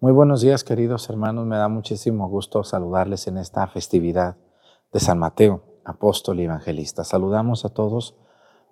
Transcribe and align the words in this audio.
Muy 0.00 0.12
buenos 0.12 0.42
días, 0.42 0.62
queridos 0.62 1.10
hermanos. 1.10 1.44
Me 1.44 1.56
da 1.56 1.66
muchísimo 1.66 2.28
gusto 2.28 2.62
saludarles 2.62 3.26
en 3.26 3.36
esta 3.36 3.66
festividad 3.66 4.36
de 4.92 5.00
San 5.00 5.18
Mateo, 5.18 5.64
apóstol 5.84 6.38
y 6.38 6.44
evangelista. 6.44 7.02
Saludamos 7.02 7.64
a 7.64 7.70
todos 7.70 8.14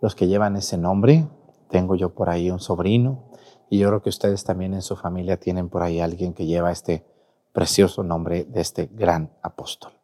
los 0.00 0.14
que 0.14 0.28
llevan 0.28 0.54
ese 0.54 0.78
nombre. 0.78 1.26
Tengo 1.68 1.96
yo 1.96 2.14
por 2.14 2.30
ahí 2.30 2.48
un 2.48 2.60
sobrino 2.60 3.24
y 3.68 3.78
yo 3.78 3.88
creo 3.88 4.02
que 4.02 4.08
ustedes 4.08 4.44
también 4.44 4.72
en 4.72 4.82
su 4.82 4.94
familia 4.94 5.36
tienen 5.36 5.68
por 5.68 5.82
ahí 5.82 5.98
alguien 5.98 6.32
que 6.32 6.46
lleva 6.46 6.70
este 6.70 7.04
precioso 7.52 8.04
nombre 8.04 8.44
de 8.44 8.60
este 8.60 8.88
gran 8.92 9.32
apóstol. 9.42 9.94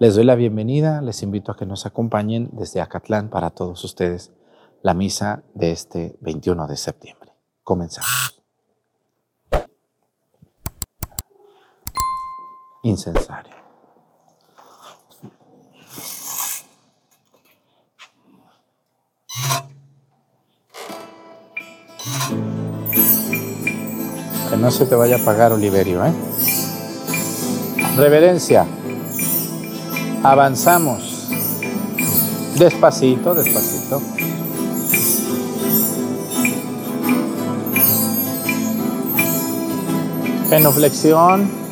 Les 0.00 0.16
doy 0.16 0.24
la 0.24 0.34
bienvenida, 0.34 1.02
les 1.02 1.22
invito 1.22 1.52
a 1.52 1.56
que 1.56 1.66
nos 1.66 1.86
acompañen 1.86 2.48
desde 2.50 2.80
Acatlán 2.80 3.30
para 3.30 3.50
todos 3.50 3.84
ustedes 3.84 4.32
la 4.82 4.92
misa 4.92 5.44
de 5.54 5.70
este 5.70 6.18
21 6.20 6.66
de 6.66 6.76
septiembre. 6.76 7.32
Comenzamos. 7.62 8.37
Incensario. 12.88 13.54
Que 24.48 24.56
no 24.56 24.70
se 24.70 24.86
te 24.86 24.94
vaya 24.94 25.16
a 25.16 25.18
pagar, 25.18 25.52
Oliverio, 25.52 26.04
¿eh? 26.04 26.12
Reverencia. 27.96 28.66
Avanzamos. 30.22 31.28
Despacito, 32.56 33.34
despacito. 33.34 34.00
Genuflexión. 40.48 41.67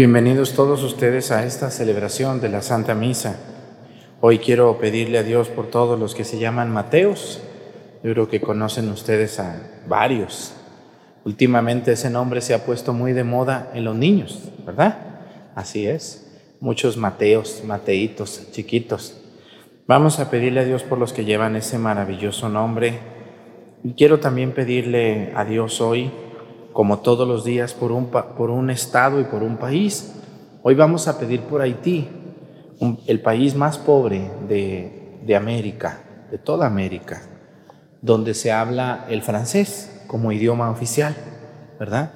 Bienvenidos 0.00 0.54
todos 0.54 0.82
ustedes 0.82 1.30
a 1.30 1.44
esta 1.44 1.70
celebración 1.70 2.40
de 2.40 2.48
la 2.48 2.62
Santa 2.62 2.94
Misa. 2.94 3.38
Hoy 4.22 4.38
quiero 4.38 4.78
pedirle 4.78 5.18
a 5.18 5.22
Dios 5.22 5.50
por 5.50 5.66
todos 5.66 6.00
los 6.00 6.14
que 6.14 6.24
se 6.24 6.38
llaman 6.38 6.72
Mateos. 6.72 7.42
Yo 8.02 8.10
creo 8.14 8.26
que 8.26 8.40
conocen 8.40 8.88
ustedes 8.88 9.38
a 9.40 9.60
varios. 9.86 10.54
Últimamente 11.26 11.92
ese 11.92 12.08
nombre 12.08 12.40
se 12.40 12.54
ha 12.54 12.64
puesto 12.64 12.94
muy 12.94 13.12
de 13.12 13.24
moda 13.24 13.70
en 13.74 13.84
los 13.84 13.94
niños, 13.94 14.50
¿verdad? 14.64 15.20
Así 15.54 15.86
es. 15.86 16.40
Muchos 16.60 16.96
Mateos, 16.96 17.62
Mateitos, 17.66 18.50
chiquitos. 18.52 19.20
Vamos 19.86 20.18
a 20.18 20.30
pedirle 20.30 20.60
a 20.60 20.64
Dios 20.64 20.82
por 20.82 20.96
los 20.96 21.12
que 21.12 21.26
llevan 21.26 21.56
ese 21.56 21.76
maravilloso 21.76 22.48
nombre. 22.48 23.00
Y 23.84 23.92
quiero 23.92 24.18
también 24.18 24.52
pedirle 24.52 25.34
a 25.36 25.44
Dios 25.44 25.82
hoy 25.82 26.10
como 26.72 27.00
todos 27.00 27.26
los 27.26 27.44
días, 27.44 27.74
por 27.74 27.92
un, 27.92 28.06
por 28.06 28.50
un 28.50 28.70
estado 28.70 29.20
y 29.20 29.24
por 29.24 29.42
un 29.42 29.56
país. 29.56 30.14
Hoy 30.62 30.74
vamos 30.74 31.08
a 31.08 31.18
pedir 31.18 31.42
por 31.42 31.62
Haití, 31.62 32.08
el 33.06 33.20
país 33.20 33.54
más 33.54 33.78
pobre 33.78 34.30
de, 34.48 35.18
de 35.24 35.36
América, 35.36 36.00
de 36.30 36.38
toda 36.38 36.66
América, 36.66 37.22
donde 38.00 38.34
se 38.34 38.52
habla 38.52 39.06
el 39.08 39.22
francés 39.22 40.04
como 40.06 40.32
idioma 40.32 40.70
oficial, 40.70 41.14
¿verdad? 41.78 42.12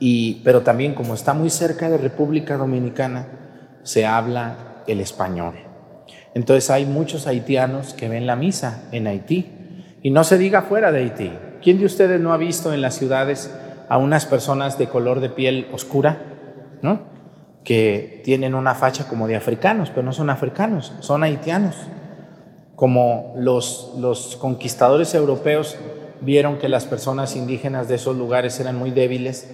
Y, 0.00 0.40
pero 0.44 0.62
también 0.62 0.94
como 0.94 1.14
está 1.14 1.34
muy 1.34 1.50
cerca 1.50 1.88
de 1.88 1.98
República 1.98 2.56
Dominicana, 2.56 3.26
se 3.82 4.06
habla 4.06 4.82
el 4.86 5.00
español. 5.00 5.54
Entonces 6.34 6.70
hay 6.70 6.86
muchos 6.86 7.26
haitianos 7.26 7.94
que 7.94 8.08
ven 8.08 8.26
la 8.26 8.36
misa 8.36 8.84
en 8.92 9.06
Haití. 9.06 9.54
Y 10.02 10.10
no 10.10 10.22
se 10.22 10.38
diga 10.38 10.62
fuera 10.62 10.92
de 10.92 11.00
Haití. 11.00 11.32
¿Quién 11.62 11.78
de 11.78 11.86
ustedes 11.86 12.20
no 12.20 12.32
ha 12.32 12.36
visto 12.36 12.72
en 12.72 12.80
las 12.80 12.94
ciudades 12.94 13.50
a 13.88 13.98
unas 13.98 14.26
personas 14.26 14.78
de 14.78 14.88
color 14.88 15.20
de 15.20 15.30
piel 15.30 15.68
oscura, 15.72 16.18
¿no? 16.82 17.18
que 17.64 18.22
tienen 18.24 18.54
una 18.54 18.74
facha 18.74 19.08
como 19.08 19.28
de 19.28 19.36
africanos, 19.36 19.90
pero 19.90 20.02
no 20.02 20.12
son 20.12 20.30
africanos, 20.30 20.94
son 21.00 21.22
haitianos. 21.22 21.76
Como 22.76 23.34
los, 23.36 23.94
los 23.98 24.36
conquistadores 24.36 25.14
europeos 25.14 25.76
vieron 26.20 26.58
que 26.58 26.68
las 26.68 26.86
personas 26.86 27.36
indígenas 27.36 27.88
de 27.88 27.96
esos 27.96 28.16
lugares 28.16 28.58
eran 28.60 28.76
muy 28.76 28.90
débiles, 28.90 29.50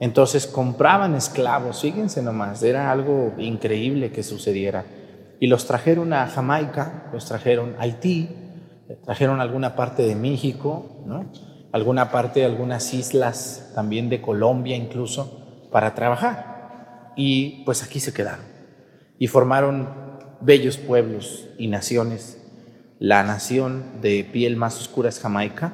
entonces 0.00 0.46
compraban 0.46 1.14
esclavos, 1.14 1.80
fíjense 1.80 2.22
nomás, 2.22 2.62
era 2.62 2.90
algo 2.92 3.32
increíble 3.38 4.12
que 4.12 4.22
sucediera. 4.22 4.84
Y 5.40 5.46
los 5.46 5.66
trajeron 5.66 6.12
a 6.12 6.26
Jamaica, 6.26 7.08
los 7.12 7.24
trajeron 7.24 7.76
a 7.78 7.82
Haití, 7.82 8.28
trajeron 9.04 9.40
a 9.40 9.44
alguna 9.44 9.74
parte 9.74 10.02
de 10.02 10.14
México, 10.14 11.02
¿no? 11.06 11.26
Alguna 11.72 12.10
parte 12.10 12.40
de 12.40 12.46
algunas 12.46 12.94
islas, 12.94 13.72
también 13.74 14.08
de 14.08 14.20
Colombia 14.20 14.76
incluso, 14.76 15.68
para 15.70 15.94
trabajar. 15.94 17.12
Y 17.16 17.64
pues 17.64 17.82
aquí 17.82 18.00
se 18.00 18.12
quedaron. 18.12 18.44
Y 19.18 19.26
formaron 19.26 19.88
bellos 20.40 20.78
pueblos 20.78 21.48
y 21.58 21.68
naciones. 21.68 22.40
La 22.98 23.22
nación 23.22 24.00
de 24.00 24.24
piel 24.24 24.56
más 24.56 24.80
oscura 24.80 25.08
es 25.08 25.20
Jamaica 25.20 25.72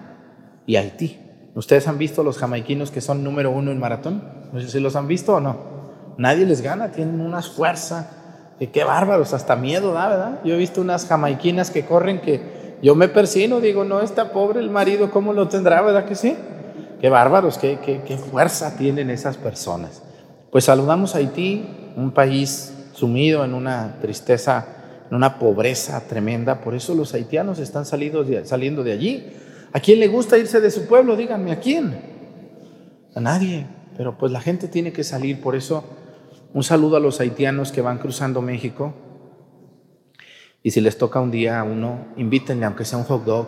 y 0.66 0.77
Haití. 0.77 1.19
¿Ustedes 1.55 1.87
han 1.87 1.99
visto 1.99 2.25
los 2.25 2.38
jamaiquinos 2.38 2.91
que 2.91 3.00
son 3.00 3.22
número 3.22 3.50
uno 3.50 3.71
en 3.71 3.78
maratón? 3.78 4.25
No 4.53 4.61
sé 4.61 4.69
si 4.69 4.81
los 4.81 4.97
han 4.97 5.06
visto 5.06 5.34
o 5.37 5.41
no. 5.41 5.56
Nadie 6.19 6.47
les 6.47 6.62
gana, 6.62 6.91
tienen 6.91 7.21
unas 7.21 7.49
fuerza. 7.49 8.11
qué 8.73 8.85
bárbaros, 8.85 9.32
hasta 9.35 9.56
miedo 9.56 9.93
da, 9.93 10.08
¿verdad? 10.08 10.41
Yo 10.44 10.55
he 10.55 10.58
visto 10.58 10.81
unas 10.81 11.06
jamaiquinas 11.06 11.70
que 11.70 11.85
corren 11.85 12.20
que 12.20 12.54
yo 12.82 12.94
me 12.94 13.09
persino, 13.09 13.61
digo, 13.61 13.85
no 13.85 14.00
está 14.00 14.32
pobre 14.32 14.61
el 14.61 14.71
marido, 14.71 15.11
¿cómo 15.11 15.32
lo 15.32 15.49
tendrá, 15.49 15.81
verdad 15.82 16.05
que 16.05 16.15
sí? 16.15 16.37
Qué 17.00 17.09
bárbaros, 17.09 17.59
qué, 17.59 17.79
qué, 17.85 18.17
fuerza 18.17 18.76
tienen 18.76 19.11
esas 19.11 19.37
personas. 19.37 20.03
Pues 20.50 20.65
saludamos 20.65 21.15
a 21.15 21.19
Haití, 21.19 21.67
un 21.97 22.12
país 22.12 22.73
sumido 22.93 23.44
en 23.44 23.55
una 23.55 23.97
tristeza, 24.00 24.67
en 25.11 25.17
una 25.17 25.38
pobreza 25.38 26.00
tremenda, 26.09 26.61
por 26.61 26.75
eso 26.75 26.94
los 26.94 27.12
haitianos 27.15 27.59
están 27.59 27.85
saliendo 27.85 28.25
de, 28.25 28.44
saliendo 28.44 28.82
de 28.82 28.93
allí. 28.93 29.27
¿A 29.73 29.81
quién 29.81 30.00
le 30.00 30.09
gusta 30.09 30.38
irse 30.38 30.61
de 30.61 30.70
su 30.70 30.87
pueblo? 30.87 31.17
Díganme, 31.17 31.53
¿a 31.53 31.61
quién? 31.61 31.99
A 33.15 33.20
nadie, 33.20 33.67
pero 33.97 34.17
pues 34.17 34.32
la 34.32 34.41
gente 34.41 34.69
tiene 34.69 34.93
que 34.93 35.05
salir, 35.05 35.41
por 35.41 35.56
eso 35.56 35.85
un 36.55 36.62
saludo 36.62 36.97
a 36.97 37.00
los 37.00 37.20
haitianos 37.20 37.73
que 37.73 37.81
van 37.81 37.99
cruzando 37.99 38.41
México, 38.41 38.94
y 40.64 40.72
si 40.72 40.81
les 40.81 40.99
toca 40.99 41.20
un 41.20 41.31
día 41.31 41.61
a 41.61 41.62
uno, 41.62 42.06
invítenle, 42.16 42.64
aunque 42.66 42.84
sea 42.84 42.99
un 42.99 43.05
hot 43.05 43.25
dog. 43.25 43.46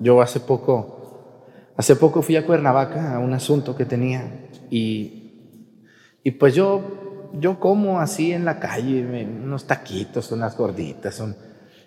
Yo 0.00 0.22
hace 0.22 0.40
poco, 0.40 1.44
hace 1.76 1.96
poco 1.96 2.22
fui 2.22 2.36
a 2.36 2.46
Cuernavaca 2.46 3.14
a 3.14 3.18
un 3.18 3.34
asunto 3.34 3.76
que 3.76 3.84
tenía 3.84 4.48
y, 4.70 5.82
y 6.22 6.30
pues 6.30 6.54
yo 6.54 7.04
yo 7.38 7.60
como 7.60 8.00
así 8.00 8.32
en 8.32 8.44
la 8.44 8.58
calle, 8.58 9.26
unos 9.26 9.66
taquitos, 9.66 10.32
unas 10.32 10.56
gorditas, 10.56 11.22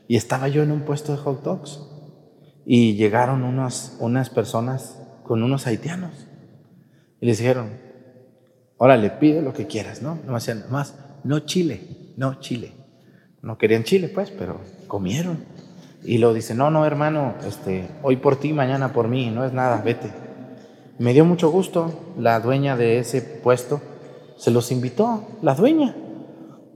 y 0.08 0.16
estaba 0.16 0.48
yo 0.48 0.64
en 0.64 0.72
un 0.72 0.82
puesto 0.82 1.12
de 1.12 1.18
hot 1.20 1.44
dogs 1.44 1.80
y 2.66 2.96
llegaron 2.96 3.44
unas, 3.44 3.98
unas 4.00 4.30
personas 4.30 5.02
con 5.24 5.44
unos 5.44 5.68
haitianos 5.68 6.28
y 7.22 7.26
les 7.26 7.38
dijeron, 7.38 7.70
órale, 8.78 9.10
pide 9.12 9.42
lo 9.42 9.54
que 9.54 9.68
quieras, 9.68 10.02
¿no? 10.02 10.20
No 10.26 10.38
más, 10.70 10.96
no 11.24 11.40
chile, 11.40 12.14
no 12.18 12.40
chile. 12.40 12.79
No 13.42 13.58
querían 13.58 13.84
chile, 13.84 14.10
pues, 14.10 14.32
pero 14.32 14.60
comieron. 14.88 15.46
Y 16.04 16.18
lo 16.18 16.34
dice, 16.34 16.56
no, 16.56 16.72
no, 16.72 16.86
hermano, 16.86 17.36
este, 17.48 17.88
hoy 18.04 18.18
por 18.18 18.38
ti, 18.38 18.54
mañana 18.54 18.94
por 18.94 19.08
mí, 19.08 19.30
no 19.30 19.46
es 19.46 19.54
nada, 19.54 19.82
vete. 19.84 20.12
Me 20.98 21.14
dio 21.14 21.26
mucho 21.26 21.50
gusto, 21.50 22.14
la 22.18 22.40
dueña 22.40 22.76
de 22.76 23.00
ese 23.00 23.22
puesto 23.22 23.82
se 24.38 24.52
los 24.52 24.72
invitó, 24.72 25.28
la 25.42 25.54
dueña, 25.56 25.96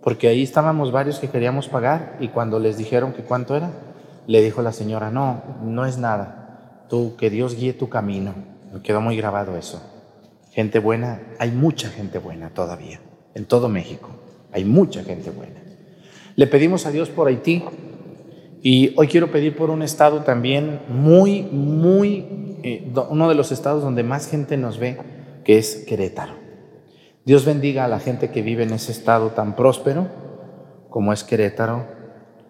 porque 0.02 0.28
ahí 0.28 0.44
estábamos 0.44 0.92
varios 0.92 1.20
que 1.20 1.30
queríamos 1.30 1.70
pagar 1.70 2.18
y 2.20 2.28
cuando 2.28 2.60
les 2.60 2.78
dijeron 2.78 3.14
que 3.14 3.24
cuánto 3.24 3.56
era, 3.56 3.72
le 4.28 4.42
dijo 4.42 4.62
la 4.62 4.74
señora, 4.74 5.12
no, 5.12 5.42
no 5.64 5.86
es 5.86 5.98
nada, 5.98 6.86
tú, 6.90 7.16
que 7.18 7.30
Dios 7.30 7.56
guíe 7.56 7.74
tu 7.74 7.90
camino. 7.90 8.34
Me 8.74 8.82
quedó 8.82 9.00
muy 9.00 9.16
grabado 9.16 9.56
eso. 9.56 9.82
Gente 10.52 10.80
buena, 10.80 11.22
hay 11.40 11.52
mucha 11.52 11.90
gente 11.90 12.20
buena 12.20 12.50
todavía, 12.50 13.00
en 13.34 13.46
todo 13.46 13.70
México, 13.70 14.10
hay 14.52 14.66
mucha 14.66 15.04
gente 15.04 15.30
buena. 15.32 15.63
Le 16.36 16.48
pedimos 16.48 16.88
a 16.88 16.92
Dios 16.92 17.10
por 17.10 17.28
Haití 17.28 17.64
y 18.64 18.96
hoy 18.98 19.08
quiero 19.08 19.32
pedir 19.32 19.56
por 19.56 19.70
un 19.70 19.84
estado 19.84 20.22
también 20.22 20.80
muy, 20.88 21.44
muy, 21.44 22.58
eh, 22.64 22.92
uno 23.10 23.30
de 23.30 23.36
los 23.36 23.52
estados 23.52 23.84
donde 23.84 24.02
más 24.02 24.28
gente 24.28 24.58
nos 24.58 24.80
ve, 24.80 24.98
que 25.44 25.60
es 25.60 25.86
Querétaro. 25.88 26.34
Dios 27.24 27.46
bendiga 27.46 27.86
a 27.86 27.88
la 27.88 28.00
gente 28.00 28.32
que 28.32 28.42
vive 28.42 28.64
en 28.64 28.74
ese 28.74 28.92
estado 28.92 29.30
tan 29.30 29.56
próspero 29.56 30.08
como 30.90 31.14
es 31.14 31.24
Querétaro, 31.24 31.86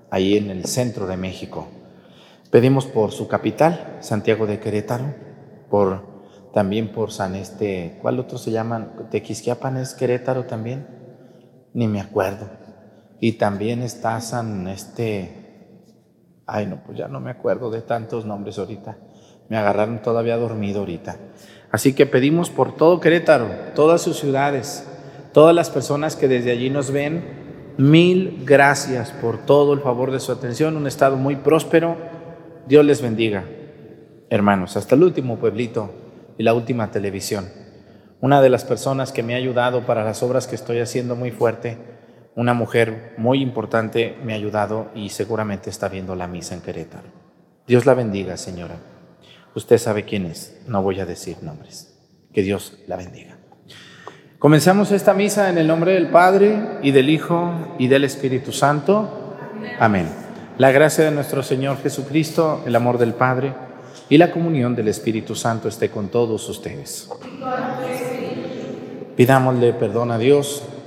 ahí 0.10 0.38
en 0.38 0.50
el 0.50 0.64
centro 0.64 1.06
de 1.06 1.18
México. 1.18 1.68
Pedimos 2.52 2.86
por 2.86 3.12
su 3.12 3.28
capital, 3.28 3.98
Santiago 4.00 4.48
de 4.48 4.60
Querétaro, 4.60 5.14
por 5.70 6.14
también 6.54 6.94
por 6.94 7.12
San 7.12 7.36
Este, 7.36 7.98
¿cuál 8.02 8.20
otro 8.20 8.38
se 8.38 8.52
llaman? 8.52 9.10
Tequisquiapan 9.12 9.76
es 9.76 9.94
Querétaro 9.94 10.46
también, 10.46 10.88
ni 11.74 11.88
me 11.88 12.00
acuerdo. 12.00 12.63
Y 13.24 13.38
también 13.38 13.82
está 13.82 14.20
San 14.20 14.68
Este, 14.68 15.32
ay 16.46 16.66
no, 16.66 16.84
pues 16.86 16.98
ya 16.98 17.08
no 17.08 17.22
me 17.22 17.32
acuerdo 17.32 17.72
de 17.72 17.80
tantos 17.82 18.26
nombres 18.26 18.60
ahorita. 18.60 18.98
Me 19.48 19.56
agarraron 19.56 20.02
todavía 20.02 20.36
dormido 20.36 20.82
ahorita. 20.82 21.16
Así 21.72 21.94
que 21.94 22.06
pedimos 22.06 22.50
por 22.50 22.76
todo 22.76 23.00
Querétaro, 23.00 23.48
todas 23.76 24.02
sus 24.02 24.20
ciudades, 24.20 24.86
todas 25.32 25.56
las 25.56 25.70
personas 25.70 26.18
que 26.18 26.28
desde 26.28 26.52
allí 26.52 26.70
nos 26.70 26.92
ven, 26.92 27.24
mil 27.78 28.44
gracias 28.46 29.12
por 29.12 29.38
todo 29.46 29.72
el 29.72 29.80
favor 29.80 30.12
de 30.12 30.20
su 30.20 30.34
atención, 30.34 30.76
un 30.76 30.86
estado 30.86 31.16
muy 31.16 31.38
próspero. 31.38 31.96
Dios 32.68 32.84
les 32.84 33.02
bendiga. 33.02 33.46
Hermanos, 34.30 34.76
hasta 34.76 34.96
el 34.96 35.04
último 35.04 35.38
pueblito 35.38 35.94
y 36.38 36.44
la 36.44 36.54
última 36.54 36.92
televisión. 36.92 37.48
Una 38.20 38.42
de 38.42 38.50
las 38.50 38.66
personas 38.66 39.14
que 39.14 39.24
me 39.24 39.34
ha 39.34 39.38
ayudado 39.38 39.86
para 39.86 40.04
las 40.04 40.22
obras 40.24 40.46
que 40.46 40.56
estoy 40.56 40.80
haciendo 40.80 41.16
muy 41.16 41.32
fuerte, 41.32 41.94
una 42.36 42.54
mujer 42.54 43.14
muy 43.18 43.42
importante, 43.42 44.18
me 44.24 44.34
ha 44.34 44.36
ayudado 44.36 44.90
y 44.96 45.10
seguramente 45.10 45.70
está 45.70 45.88
viendo 45.88 46.16
la 46.16 46.28
misa 46.28 46.56
en 46.56 46.62
Querétaro. 46.62 47.08
Dios 47.68 47.86
la 47.86 47.94
bendiga, 47.94 48.38
señora. 48.38 48.76
Usted 49.56 49.78
sabe 49.78 50.04
quién 50.04 50.26
es, 50.26 50.60
no 50.68 50.82
voy 50.82 51.00
a 51.00 51.06
decir 51.06 51.38
nombres. 51.44 51.96
Que 52.34 52.42
Dios 52.42 52.80
la 52.88 52.98
bendiga. 52.98 53.38
Comenzamos 54.40 54.92
esta 54.92 55.14
misa 55.14 55.50
en 55.50 55.58
el 55.58 55.68
nombre 55.68 55.94
del 55.94 56.10
Padre 56.10 56.80
y 56.82 56.92
del 56.92 57.10
Hijo 57.10 57.76
y 57.78 57.88
del 57.88 58.04
Espíritu 58.04 58.52
Santo. 58.52 59.38
Amén. 59.80 60.08
La 60.58 60.72
gracia 60.72 61.06
de 61.06 61.12
nuestro 61.12 61.44
Señor 61.44 61.82
Jesucristo, 61.82 62.64
el 62.66 62.76
amor 62.76 62.98
del 62.98 63.14
Padre 63.14 63.54
y 64.10 64.18
la 64.18 64.32
comunión 64.32 64.76
del 64.76 64.88
Espíritu 64.88 65.36
Santo 65.36 65.68
esté 65.68 65.90
con 65.90 66.10
todos 66.10 66.50
ustedes. 66.50 67.10
Pidámosle 69.16 69.74
perdón 69.74 70.12
a 70.12 70.18
Dios 70.18 70.64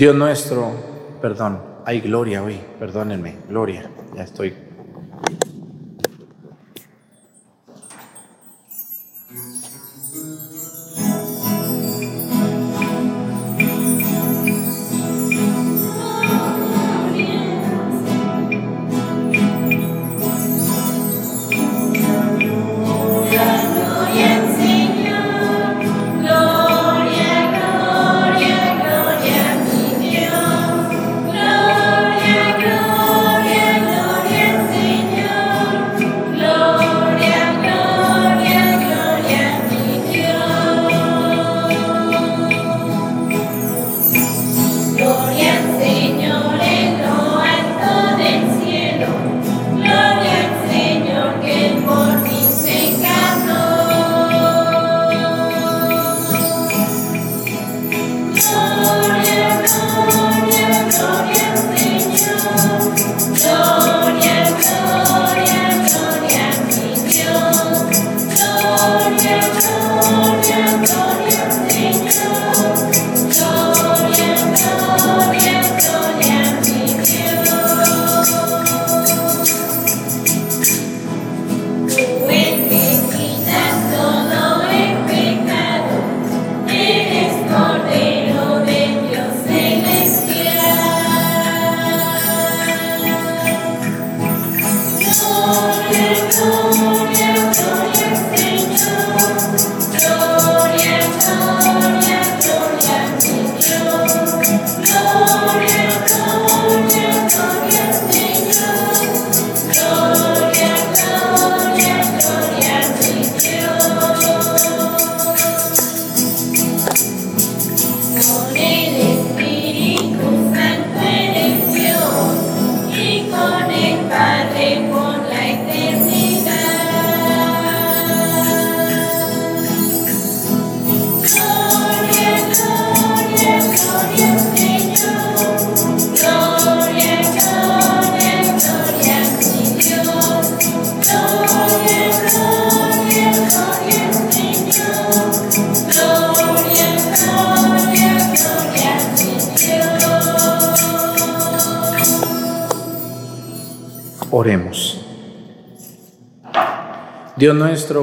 Dios 0.00 0.16
nuestro, 0.16 0.72
perdón, 1.20 1.60
hay 1.84 2.00
gloria 2.00 2.42
hoy, 2.42 2.58
perdónenme, 2.78 3.34
gloria, 3.50 3.90
ya 4.16 4.22
estoy 4.22 4.54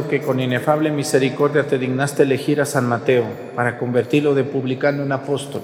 Que 0.05 0.21
con 0.21 0.39
inefable 0.39 0.91
misericordia 0.91 1.65
te 1.65 1.79
dignaste 1.79 2.23
elegir 2.23 2.61
a 2.61 2.65
San 2.65 2.87
Mateo 2.87 3.25
para 3.55 3.79
convertirlo 3.79 4.35
de 4.35 4.43
publicano 4.43 5.01
en 5.01 5.11
apóstol, 5.11 5.61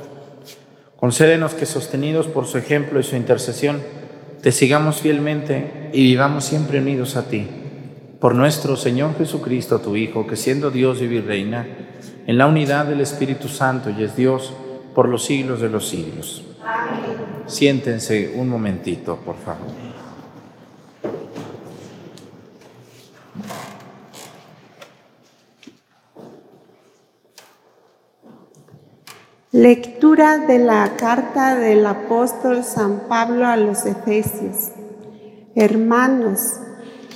concédenos 0.98 1.54
que 1.54 1.68
sostenidos 1.68 2.28
por 2.28 2.48
su 2.48 2.58
ejemplo 2.58 3.00
y 3.00 3.04
su 3.04 3.16
intercesión, 3.16 3.82
te 4.42 4.52
sigamos 4.52 5.02
fielmente 5.02 5.90
y 5.94 6.04
vivamos 6.04 6.46
siempre 6.46 6.80
unidos 6.80 7.16
a 7.16 7.28
ti. 7.28 7.48
Por 8.20 8.36
nuestro 8.36 8.76
Señor 8.76 9.16
Jesucristo, 9.18 9.80
tu 9.80 9.96
Hijo, 9.96 10.26
que 10.26 10.36
siendo 10.36 10.72
Dios 10.72 11.02
y 11.02 11.20
reina, 11.20 11.68
en 12.26 12.38
la 12.38 12.48
unidad 12.48 12.86
del 12.86 13.02
Espíritu 13.02 13.48
Santo 13.48 13.90
y 13.90 14.04
es 14.04 14.16
Dios 14.16 14.54
por 14.96 15.08
los 15.08 15.26
siglos 15.26 15.62
de 15.62 15.70
los 15.70 15.88
siglos. 15.88 16.44
Amén. 16.64 17.44
Siéntense 17.46 18.34
un 18.36 18.50
momentito, 18.50 19.18
por 19.18 19.36
favor. 19.36 19.83
Lectura 29.54 30.40
de 30.40 30.58
la 30.58 30.96
carta 30.98 31.56
del 31.56 31.86
apóstol 31.86 32.64
San 32.64 33.02
Pablo 33.08 33.46
a 33.46 33.56
los 33.56 33.86
Efesios. 33.86 34.72
Hermanos, 35.54 36.56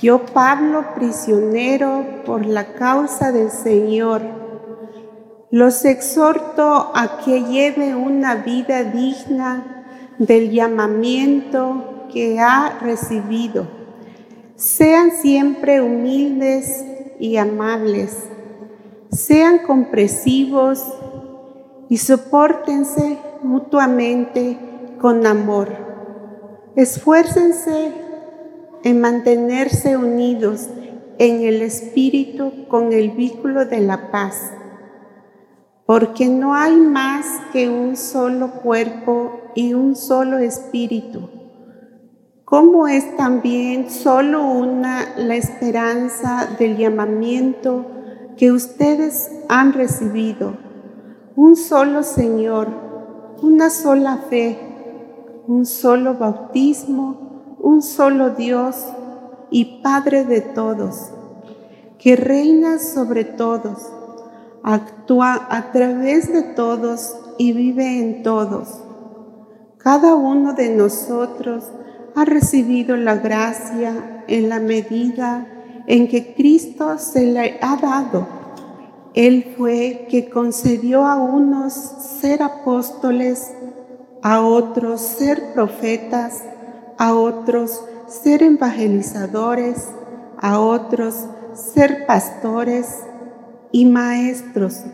yo 0.00 0.24
Pablo, 0.24 0.94
prisionero 0.94 2.22
por 2.24 2.46
la 2.46 2.74
causa 2.74 3.32
del 3.32 3.50
Señor, 3.50 4.22
los 5.50 5.84
exhorto 5.84 6.92
a 6.94 7.18
que 7.24 7.42
lleve 7.42 7.96
una 7.96 8.36
vida 8.36 8.84
digna 8.84 9.86
del 10.20 10.52
llamamiento 10.52 12.06
que 12.12 12.38
ha 12.38 12.78
recibido. 12.80 13.66
Sean 14.54 15.10
siempre 15.10 15.80
humildes 15.80 16.84
y 17.18 17.36
amables. 17.36 18.16
Sean 19.10 19.58
compresivos 19.66 20.84
y 21.88 21.96
soportense 21.96 23.18
mutuamente 23.42 24.58
con 25.00 25.26
amor. 25.26 25.68
Esfuércense 26.76 27.92
en 28.84 29.00
mantenerse 29.00 29.96
unidos 29.96 30.68
en 31.18 31.42
el 31.42 31.62
espíritu 31.62 32.68
con 32.68 32.92
el 32.92 33.10
vínculo 33.10 33.64
de 33.64 33.80
la 33.80 34.10
paz, 34.10 34.52
porque 35.86 36.28
no 36.28 36.54
hay 36.54 36.76
más 36.76 37.26
que 37.52 37.68
un 37.68 37.96
solo 37.96 38.52
cuerpo 38.62 39.40
y 39.54 39.74
un 39.74 39.96
solo 39.96 40.38
espíritu. 40.38 41.30
Como 42.44 42.86
es 42.86 43.16
también 43.16 43.90
solo 43.90 44.46
una 44.46 45.16
la 45.16 45.34
esperanza 45.34 46.48
del 46.58 46.76
llamamiento 46.76 47.86
que 48.36 48.52
ustedes 48.52 49.30
han 49.48 49.72
recibido 49.72 50.67
un 51.38 51.54
solo 51.54 52.02
Señor, 52.02 52.66
una 53.44 53.70
sola 53.70 54.16
fe, 54.28 54.58
un 55.46 55.66
solo 55.66 56.14
bautismo, 56.14 57.54
un 57.60 57.80
solo 57.80 58.30
Dios 58.30 58.74
y 59.48 59.80
Padre 59.80 60.24
de 60.24 60.40
todos, 60.40 61.12
que 61.96 62.16
reina 62.16 62.80
sobre 62.80 63.22
todos, 63.22 63.88
actúa 64.64 65.46
a 65.48 65.70
través 65.70 66.32
de 66.32 66.42
todos 66.42 67.14
y 67.38 67.52
vive 67.52 68.00
en 68.00 68.24
todos. 68.24 68.82
Cada 69.76 70.16
uno 70.16 70.54
de 70.54 70.70
nosotros 70.74 71.70
ha 72.16 72.24
recibido 72.24 72.96
la 72.96 73.14
gracia 73.14 74.24
en 74.26 74.48
la 74.48 74.58
medida 74.58 75.46
en 75.86 76.08
que 76.08 76.34
Cristo 76.34 76.98
se 76.98 77.26
le 77.26 77.60
ha 77.62 77.76
dado 77.76 78.37
él 79.14 79.54
fue 79.56 80.06
que 80.10 80.28
concedió 80.28 81.04
a 81.04 81.16
unos 81.16 81.72
ser 81.72 82.42
apóstoles, 82.42 83.52
a 84.22 84.42
otros 84.42 85.00
ser 85.00 85.52
profetas, 85.54 86.44
a 86.98 87.14
otros 87.14 87.84
ser 88.06 88.42
evangelizadores, 88.42 89.88
a 90.38 90.60
otros 90.60 91.26
ser 91.54 92.06
pastores 92.06 93.04
y 93.72 93.84
maestros. 93.86 94.84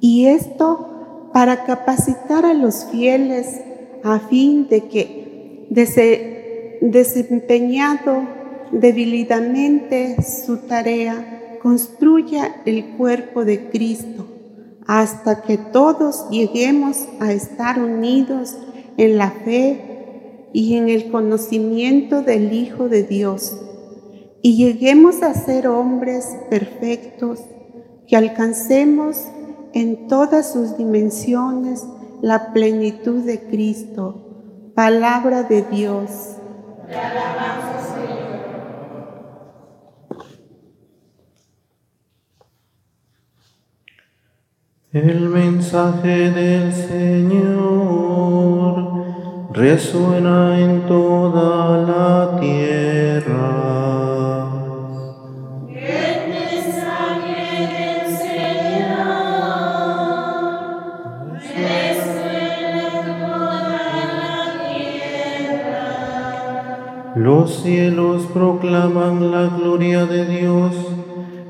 Y 0.00 0.26
esto 0.26 1.30
para 1.32 1.64
capacitar 1.64 2.44
a 2.44 2.54
los 2.54 2.84
fieles 2.86 3.60
a 4.04 4.18
fin 4.18 4.68
de 4.68 4.88
que 4.88 5.66
desempeñado 6.80 8.22
debilitadamente 8.70 10.16
su 10.22 10.58
tarea, 10.58 11.37
construya 11.58 12.62
el 12.64 12.96
cuerpo 12.96 13.44
de 13.44 13.68
Cristo 13.70 14.26
hasta 14.86 15.42
que 15.42 15.58
todos 15.58 16.28
lleguemos 16.30 17.06
a 17.20 17.32
estar 17.32 17.78
unidos 17.78 18.56
en 18.96 19.18
la 19.18 19.30
fe 19.30 20.48
y 20.52 20.76
en 20.76 20.88
el 20.88 21.10
conocimiento 21.10 22.22
del 22.22 22.52
Hijo 22.52 22.88
de 22.88 23.02
Dios 23.02 23.58
y 24.42 24.56
lleguemos 24.56 25.22
a 25.22 25.34
ser 25.34 25.68
hombres 25.68 26.36
perfectos 26.48 27.40
que 28.06 28.16
alcancemos 28.16 29.16
en 29.74 30.08
todas 30.08 30.52
sus 30.52 30.76
dimensiones 30.76 31.84
la 32.22 32.52
plenitud 32.52 33.22
de 33.22 33.40
Cristo, 33.40 34.72
palabra 34.74 35.42
de 35.42 35.62
Dios. 35.62 36.36
El 44.90 45.28
mensaje 45.28 46.30
del 46.30 46.72
Señor 46.72 47.58
resuena 49.52 50.58
en 50.58 50.86
toda 50.86 51.76
la 51.76 52.40
tierra. 52.40 53.36
El 55.68 56.30
mensaje 56.32 57.68
del 57.68 58.16
Señor 58.16 58.96
resuena 61.54 62.48
en 62.56 63.20
toda 63.20 63.60
la 64.16 64.40
tierra. 65.52 65.92
Los 67.14 67.56
cielos 67.62 68.24
proclaman 68.32 69.30
la 69.32 69.48
gloria 69.48 70.06
de 70.06 70.24
Dios 70.24 70.72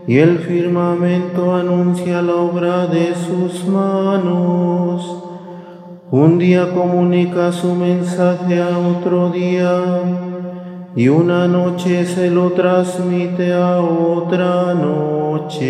y 0.09 0.19
el 0.19 0.39
firmamento 0.39 1.55
anuncia 1.55 2.23
la 2.23 2.35
obra 2.37 2.87
de 2.87 3.15
sus 3.15 3.67
manos. 3.67 5.23
Un 6.11 6.39
día 6.39 6.73
comunica 6.73 7.53
su 7.53 7.75
mensaje 7.75 8.59
a 8.63 8.79
otro 8.79 9.29
día 9.29 10.01
y 10.97 11.09
una 11.09 11.47
noche 11.47 12.07
se 12.07 12.31
lo 12.31 12.53
transmite 12.53 13.53
a 13.53 13.81
otra 13.81 14.73
noche. 14.73 15.69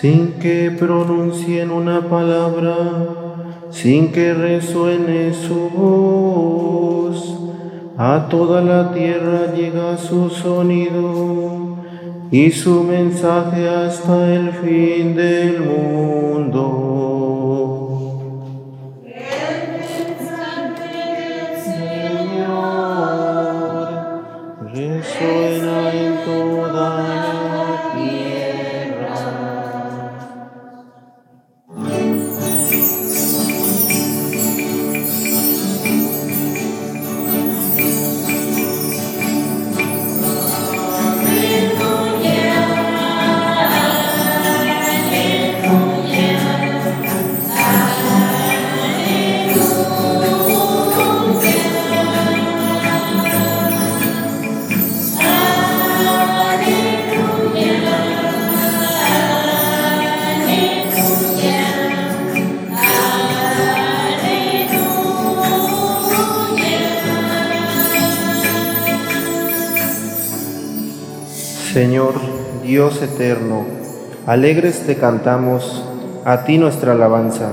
Sin 0.00 0.38
que 0.40 0.70
pronuncien 0.70 1.70
una 1.70 2.08
palabra, 2.08 2.74
sin 3.70 4.10
que 4.12 4.32
resuene 4.32 5.34
su 5.34 5.68
voz. 5.68 7.36
A 7.98 8.28
toda 8.30 8.62
la 8.62 8.94
tierra 8.94 9.52
llega 9.54 9.98
su 9.98 10.30
sonido 10.30 11.76
y 12.30 12.50
su 12.50 12.82
mensaje 12.82 13.68
hasta 13.68 14.34
el 14.34 14.52
fin 14.52 15.14
del 15.14 15.60
mundo. 15.60 17.09
Dios 72.70 73.02
eterno, 73.02 73.64
alegres 74.28 74.86
te 74.86 74.94
cantamos, 74.94 75.82
a 76.24 76.44
ti 76.44 76.56
nuestra 76.56 76.92
alabanza. 76.92 77.50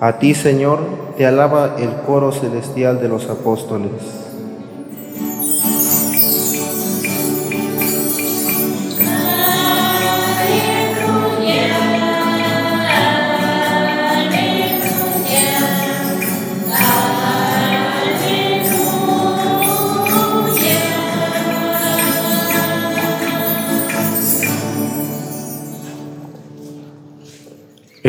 A 0.00 0.18
ti, 0.18 0.34
Señor, 0.34 0.80
te 1.16 1.24
alaba 1.24 1.76
el 1.78 1.90
coro 2.04 2.32
celestial 2.32 3.00
de 3.00 3.08
los 3.08 3.30
apóstoles. 3.30 4.23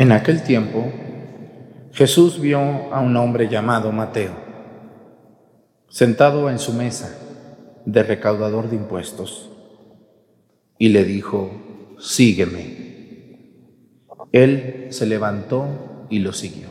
En 0.00 0.12
aquel 0.12 0.42
tiempo, 0.42 0.90
Jesús 1.92 2.40
vio 2.40 2.58
a 2.58 3.00
un 3.00 3.14
hombre 3.18 3.48
llamado 3.48 3.92
Mateo, 3.92 4.32
sentado 5.90 6.48
en 6.48 6.58
su 6.58 6.72
mesa 6.72 7.18
de 7.84 8.02
recaudador 8.02 8.70
de 8.70 8.76
impuestos, 8.76 9.50
y 10.78 10.88
le 10.88 11.04
dijo, 11.04 11.50
sígueme. 12.00 13.58
Él 14.32 14.86
se 14.88 15.04
levantó 15.04 16.06
y 16.08 16.20
lo 16.20 16.32
siguió. 16.32 16.68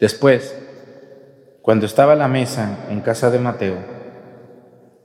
Después, 0.00 0.58
cuando 1.62 1.86
estaba 1.86 2.14
a 2.14 2.16
la 2.16 2.26
mesa 2.26 2.88
en 2.90 3.00
casa 3.00 3.30
de 3.30 3.38
Mateo, 3.38 3.78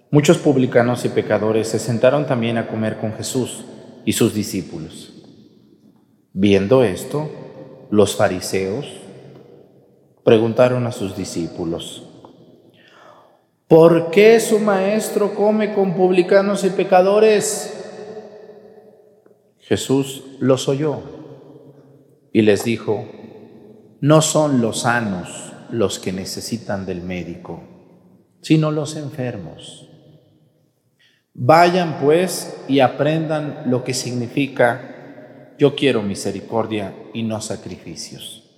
muchos 0.09 0.39
publicanos 0.39 1.05
y 1.05 1.09
pecadores 1.09 1.67
se 1.67 1.77
sentaron 1.77 2.25
también 2.25 2.57
a 2.57 2.65
comer 2.65 2.97
con 2.97 3.13
Jesús 3.13 3.65
y 4.03 4.13
sus 4.13 4.33
discípulos. 4.33 5.20
Viendo 6.33 6.83
esto, 6.83 7.29
los 7.89 8.15
fariseos 8.15 8.85
preguntaron 10.23 10.87
a 10.87 10.93
sus 10.93 11.17
discípulos, 11.17 12.07
¿por 13.67 14.11
qué 14.11 14.39
su 14.39 14.59
maestro 14.59 15.35
come 15.35 15.73
con 15.73 15.93
publicanos 15.93 16.63
y 16.63 16.69
pecadores? 16.69 17.77
Jesús 19.59 20.23
los 20.39 20.69
oyó 20.69 21.01
y 22.31 22.43
les 22.43 22.63
dijo, 22.63 23.05
no 23.99 24.21
son 24.21 24.61
los 24.61 24.81
sanos 24.81 25.51
los 25.69 25.99
que 25.99 26.13
necesitan 26.13 26.85
del 26.85 27.01
médico, 27.01 27.61
sino 28.41 28.71
los 28.71 28.95
enfermos. 28.95 29.89
Vayan 31.33 31.99
pues 32.01 32.63
y 32.69 32.79
aprendan 32.79 33.63
lo 33.65 33.83
que 33.83 33.93
significa 33.93 35.00
yo 35.61 35.75
quiero 35.75 36.01
misericordia 36.01 36.91
y 37.13 37.21
no 37.21 37.39
sacrificios. 37.39 38.49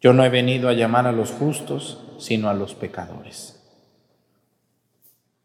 Yo 0.00 0.14
no 0.14 0.24
he 0.24 0.30
venido 0.30 0.70
a 0.70 0.72
llamar 0.72 1.06
a 1.06 1.12
los 1.12 1.32
justos, 1.32 2.02
sino 2.18 2.48
a 2.48 2.54
los 2.54 2.74
pecadores. 2.74 3.62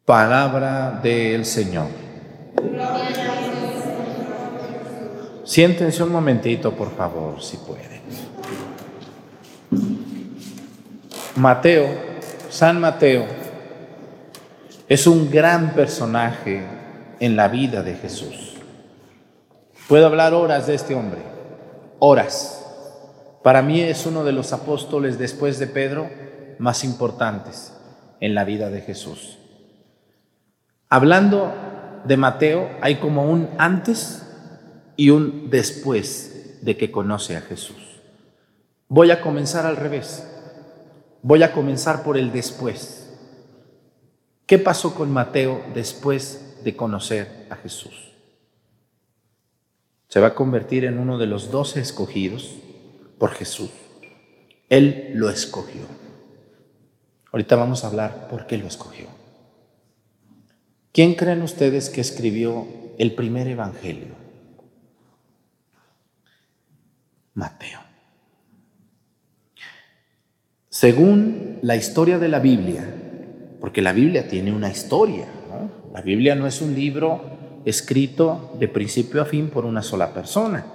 Palabra 0.06 1.02
del 1.04 1.44
Señor. 1.44 1.88
Siéntense 5.44 6.02
un 6.02 6.14
momentito, 6.14 6.72
por 6.78 6.96
favor, 6.96 7.44
si 7.44 7.58
pueden. 7.58 8.00
Mateo, 11.36 11.90
San 12.50 12.80
Mateo, 12.80 13.26
es 14.88 15.08
un 15.08 15.30
gran 15.30 15.74
personaje 15.74 16.64
en 17.20 17.36
la 17.36 17.50
vida 17.50 17.84
de 17.84 17.96
Jesús. 17.96 18.51
Puedo 19.92 20.06
hablar 20.06 20.34
horas 20.34 20.68
de 20.68 20.76
este 20.76 20.96
hombre, 20.96 21.20
horas. 22.00 22.66
Para 23.44 23.62
mí 23.62 23.82
es 23.82 24.06
uno 24.06 24.24
de 24.24 24.32
los 24.32 24.54
apóstoles 24.54 25.20
después 25.20 25.60
de 25.60 25.68
Pedro 25.68 26.10
más 26.60 26.86
importantes 26.86 27.74
en 28.22 28.34
la 28.34 28.46
vida 28.46 28.70
de 28.70 28.80
Jesús. 28.80 29.38
Hablando 30.88 31.54
de 32.06 32.16
Mateo, 32.16 32.70
hay 32.80 33.02
como 33.02 33.30
un 33.30 33.50
antes 33.58 34.26
y 34.96 35.10
un 35.10 35.50
después 35.50 36.60
de 36.62 36.78
que 36.78 36.90
conoce 36.90 37.36
a 37.36 37.42
Jesús. 37.42 38.00
Voy 38.88 39.12
a 39.12 39.20
comenzar 39.20 39.66
al 39.66 39.76
revés. 39.76 40.26
Voy 41.22 41.44
a 41.44 41.52
comenzar 41.52 42.02
por 42.04 42.18
el 42.18 42.32
después. 42.32 43.14
¿Qué 44.46 44.58
pasó 44.58 44.96
con 44.96 45.12
Mateo 45.12 45.62
después 45.74 46.62
de 46.64 46.78
conocer 46.78 47.48
a 47.50 47.58
Jesús? 47.58 48.11
Se 50.12 50.20
va 50.20 50.28
a 50.28 50.36
convertir 50.36 50.84
en 50.84 51.00
uno 51.00 51.18
de 51.18 51.26
los 51.26 51.52
doce 51.52 51.80
escogidos 51.80 52.58
por 53.18 53.32
Jesús. 53.32 53.70
Él 54.68 55.12
lo 55.14 55.30
escogió. 55.30 55.84
Ahorita 57.32 57.56
vamos 57.56 57.86
a 57.86 57.88
hablar 57.88 58.28
por 58.28 58.46
qué 58.46 58.58
lo 58.58 58.68
escogió. 58.68 59.06
¿Quién 60.92 61.16
creen 61.16 61.42
ustedes 61.42 61.90
que 61.90 62.02
escribió 62.02 62.68
el 62.98 63.16
primer 63.16 63.48
evangelio? 63.48 64.16
Mateo. 67.34 67.80
Según 70.68 71.60
la 71.62 71.78
historia 71.78 72.20
de 72.20 72.28
la 72.28 72.40
Biblia, 72.40 72.84
porque 73.62 73.82
la 73.82 73.94
Biblia 73.94 74.28
tiene 74.28 74.52
una 74.52 74.70
historia, 74.70 75.28
la 75.94 76.02
Biblia 76.02 76.36
no 76.36 76.48
es 76.48 76.62
un 76.62 76.76
libro 76.76 77.41
escrito 77.66 78.52
de 78.60 78.68
principio 78.68 79.22
a 79.22 79.26
fin 79.26 79.50
por 79.50 79.66
una 79.66 79.82
sola 79.82 80.14
persona. 80.14 80.66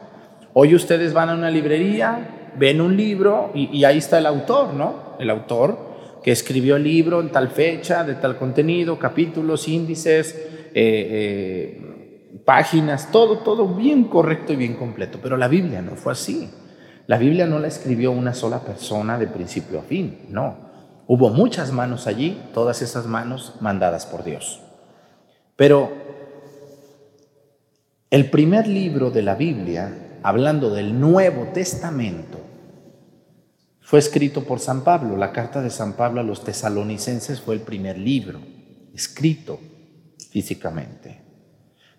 Hoy 0.53 0.75
ustedes 0.75 1.13
van 1.13 1.31
a 1.31 1.35
una 1.35 1.51
librería, 1.51 2.53
ven 2.59 2.81
un 2.81 2.97
libro 2.97 3.51
y, 3.55 3.85
ahí 3.85 3.99
está 3.99 4.19
el 4.19 4.27
autor, 4.27 4.75
¿no? 4.75 5.17
El 5.19 5.31
autor 5.31 5.79
que 6.23 6.33
escribió 6.33 6.77
el 6.77 6.85
libro 6.85 7.21
en 7.21 7.31
tal 7.31 7.49
fecha, 7.49 8.05
de 8.05 8.15
tal 8.15 8.37
contenido, 8.37 8.99
capítulos, 8.99 9.69
índices, 9.69 10.35
eh, 10.35 10.73
eh, 10.75 12.41
páginas, 12.45 13.13
todo, 13.13 13.39
todo 13.39 13.69
bien 13.69 14.05
correcto 14.05 14.53
y 14.53 14.57
bien 14.57 14.75
completo. 14.75 15.19
Pero 15.23 15.37
la 15.37 15.49
Biblia 15.49 15.83
no 15.83 15.93
fue 15.93 16.13
así. 16.13 16.51
La 17.07 17.19
Biblia 17.19 17.47
no 17.47 17.59
la 17.59 17.69
escribió 17.69 18.11
una 18.11 18.35
sola 18.35 18.61
persona 18.61 19.19
de 19.19 19.29
principio 19.29 19.79
a 19.79 19.83
fin, 19.83 20.27
no. 20.29 20.67
Hubo 21.07 21.29
muchas 21.31 21.71
manos 21.71 22.09
allí, 22.09 22.41
todas 22.53 22.83
esas 22.83 23.07
manos 23.07 23.55
mandadas 23.61 24.07
por 24.07 24.25
Dios. 24.25 24.61
Pero 25.55 25.93
el 28.11 28.31
primer 28.31 28.69
libro 28.69 29.11
de 29.11 29.23
la 29.23 29.35
Biblia, 29.35 30.19
hablando 30.23 30.71
del 30.71 30.99
Nuevo 30.99 31.49
Testamento, 31.53 32.39
fue 33.81 33.99
escrito 33.99 34.45
por 34.45 34.61
San 34.61 34.83
Pablo. 34.83 35.17
La 35.17 35.33
carta 35.33 35.61
de 35.61 35.71
San 35.71 35.95
Pablo 35.95 36.21
a 36.21 36.25
los 36.25 36.45
tesalonicenses 36.45 37.41
fue 37.41 37.55
el 37.55 37.61
primer 37.61 37.99
libro 37.99 38.41
escrito 38.95 39.61
físicamente. 40.31 41.21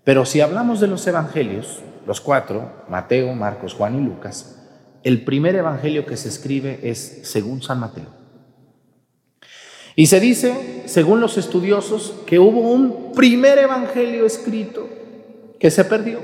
Pero 0.04 0.26
si 0.26 0.41
hablamos 0.41 0.80
de 0.80 0.88
los 0.88 1.06
evangelios, 1.06 1.80
los 2.06 2.22
cuatro, 2.22 2.86
Mateo, 2.89 3.34
Marcos, 3.34 3.74
Juan 3.74 3.96
y 3.96 4.04
Lucas, 4.04 4.65
el 5.04 5.24
primer 5.24 5.56
evangelio 5.56 6.06
que 6.06 6.17
se 6.17 6.30
escribe 6.30 6.80
es 6.84 7.20
según 7.24 7.62
San 7.62 7.80
Mateo. 7.80 8.08
Y 9.96 10.08
se 10.08 10.20
dice, 10.20 10.84
según 10.86 11.20
los 11.20 11.38
estudiosos, 11.38 12.13
que 12.26 12.39
hubo 12.39 12.60
un 12.60 13.12
primer 13.13 13.58
evangelio 13.60 14.26
escrito 14.26 14.88
que 15.60 15.72
se 15.72 15.86
perdió. 15.86 16.20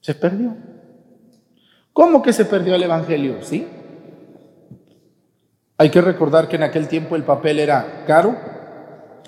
Se 0.00 0.14
perdió. 0.14 0.54
¿Cómo 1.92 2.22
que 2.22 2.32
se 2.32 2.44
perdió 2.44 2.74
el 2.74 2.82
Evangelio? 2.82 3.42
¿Sí? 3.42 3.66
Hay 5.78 5.90
que 5.90 6.00
recordar 6.00 6.48
que 6.48 6.56
en 6.56 6.62
aquel 6.62 6.88
tiempo 6.88 7.16
el 7.16 7.24
papel 7.24 7.58
era 7.58 8.04
caro, 8.06 8.36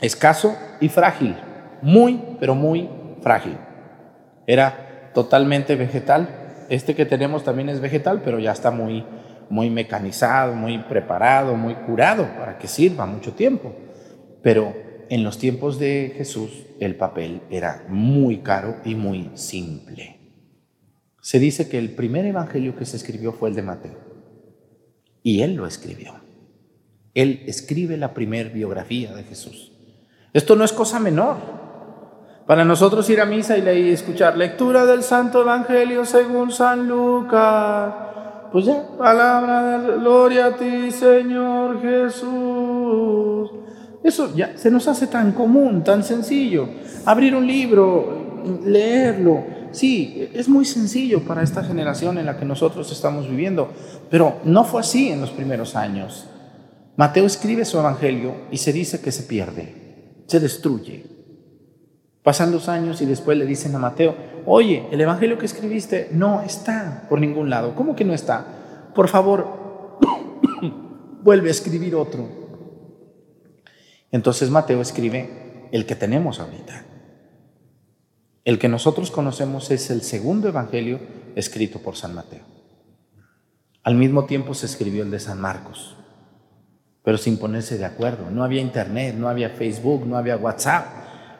escaso 0.01 0.57
y 0.81 0.89
frágil. 0.89 1.37
Muy, 1.83 2.37
pero 2.41 2.55
muy 2.55 2.89
frágil. 3.21 3.57
Era 4.47 5.11
totalmente 5.15 5.77
vegetal. 5.77 6.29
Este 6.69 6.95
que 6.95 7.07
tenemos 7.07 7.45
también 7.45 7.69
es 7.69 7.81
vegetal, 7.81 8.23
pero 8.25 8.39
ya 8.39 8.53
está 8.53 8.71
muy, 8.71 9.05
muy 9.49 9.71
mecanizado, 9.71 10.55
muy 10.55 10.79
preparado, 10.79 11.55
muy 11.55 11.75
curado 11.75 12.27
para 12.39 12.59
que 12.59 12.69
sirva 12.69 13.07
mucho 13.07 13.33
tiempo. 13.33 13.73
Pero 14.43 14.86
en 15.09 15.25
los 15.25 15.39
tiempos 15.39 15.79
de 15.79 16.13
Jesús 16.17 16.51
el 16.81 16.97
papel 16.97 17.43
era 17.51 17.85
muy 17.89 18.39
caro 18.39 18.77
y 18.85 18.95
muy 18.95 19.31
simple. 19.35 20.17
Se 21.21 21.39
dice 21.39 21.69
que 21.69 21.79
el 21.79 21.91
primer 21.91 22.25
evangelio 22.25 22.77
que 22.77 22.85
se 22.85 22.97
escribió 22.97 23.33
fue 23.33 23.49
el 23.49 23.55
de 23.55 23.63
Mateo. 23.63 23.99
Y 25.23 25.43
él 25.43 25.55
lo 25.55 25.67
escribió. 25.67 26.15
Él 27.15 27.43
escribe 27.47 27.97
la 27.97 28.15
primer 28.15 28.51
biografía 28.51 29.15
de 29.15 29.25
Jesús. 29.25 29.73
Esto 30.33 30.55
no 30.55 30.65
es 30.65 30.73
cosa 30.73 31.01
menor. 31.01 31.37
Para 32.47 32.65
nosotros 32.65 33.11
ir 33.11 33.21
a 33.21 33.27
misa 33.27 33.59
y 33.59 33.91
escuchar 33.91 34.37
lectura 34.37 34.87
del 34.87 35.03
Santo 35.03 35.41
Evangelio 35.41 36.05
según 36.05 36.53
San 36.53 36.87
Lucas. 36.87 37.93
Pues 38.53 38.67
ya, 38.67 38.87
palabra 38.97 39.81
de 39.81 39.97
gloria 39.99 40.47
a 40.47 40.57
ti, 40.57 40.91
Señor 40.93 41.83
Jesús. 41.83 43.36
Eso 44.07 44.33
ya 44.37 44.57
se 44.57 44.71
nos 44.71 44.87
hace 44.87 45.09
tan 45.09 45.33
común, 45.33 45.83
tan 45.83 46.05
sencillo. 46.05 46.69
Abrir 47.07 47.35
un 47.35 47.45
libro, 47.45 48.45
leerlo. 48.65 49.45
Sí, 49.73 50.31
es 50.33 50.49
muy 50.49 50.65
sencillo 50.65 51.25
para 51.25 51.43
esta 51.43 51.65
generación 51.65 52.17
en 52.17 52.27
la 52.27 52.39
que 52.39 52.45
nosotros 52.45 52.93
estamos 52.93 53.29
viviendo, 53.29 53.69
pero 54.09 54.37
no 54.45 54.63
fue 54.63 54.83
así 54.83 55.09
en 55.09 55.21
los 55.21 55.31
primeros 55.31 55.75
años. 55.75 56.29
Mateo 56.95 57.27
escribe 57.27 57.65
su 57.65 57.81
evangelio 57.81 58.33
y 58.53 58.59
se 58.59 58.73
dice 58.73 59.01
que 59.01 59.11
se 59.11 59.25
pierde, 59.25 60.23
se 60.29 60.39
destruye. 60.39 61.05
Pasan 62.23 62.53
los 62.53 62.69
años 62.69 63.03
y 63.03 63.07
después 63.07 63.37
le 63.37 63.45
dicen 63.45 63.75
a 63.75 63.81
Mateo, 63.81 64.15
oye, 64.47 64.87
el 64.93 65.01
evangelio 65.01 65.37
que 65.37 65.47
escribiste 65.47 66.11
no 66.13 66.43
está 66.43 67.07
por 67.09 67.21
ningún 67.21 67.51
lado. 67.51 67.75
¿Cómo 67.75 67.97
que 67.97 68.05
no 68.05 68.15
está? 68.15 68.47
Por 68.95 69.09
favor, 69.09 69.99
vuelve 71.25 71.49
a 71.49 71.51
escribir 71.51 71.97
otro. 71.97 72.46
Entonces 74.17 74.49
Mateo 74.49 74.81
escribe 74.81 75.69
el 75.73 75.85
que 75.85 75.95
tenemos 75.95 76.41
ahorita. 76.41 76.85
El 78.47 78.59
que 78.59 78.67
nosotros 78.67 79.11
conocemos 79.11 79.71
es 79.71 79.91
el 79.91 80.01
segundo 80.01 80.49
evangelio 80.49 81.01
escrito 81.35 81.81
por 81.81 81.97
San 81.97 82.15
Mateo. 82.15 82.41
Al 83.83 83.95
mismo 83.95 84.25
tiempo 84.25 84.55
se 84.55 84.65
escribió 84.65 85.03
el 85.03 85.11
de 85.11 85.21
San 85.21 85.39
Marcos, 85.39 85.99
pero 87.03 87.19
sin 87.19 87.37
ponerse 87.37 87.77
de 87.77 87.85
acuerdo. 87.85 88.31
No 88.31 88.43
había 88.43 88.63
internet, 88.63 89.15
no 89.15 89.29
había 89.29 89.51
Facebook, 89.51 90.07
no 90.07 90.17
había 90.17 90.39
WhatsApp, 90.39 90.87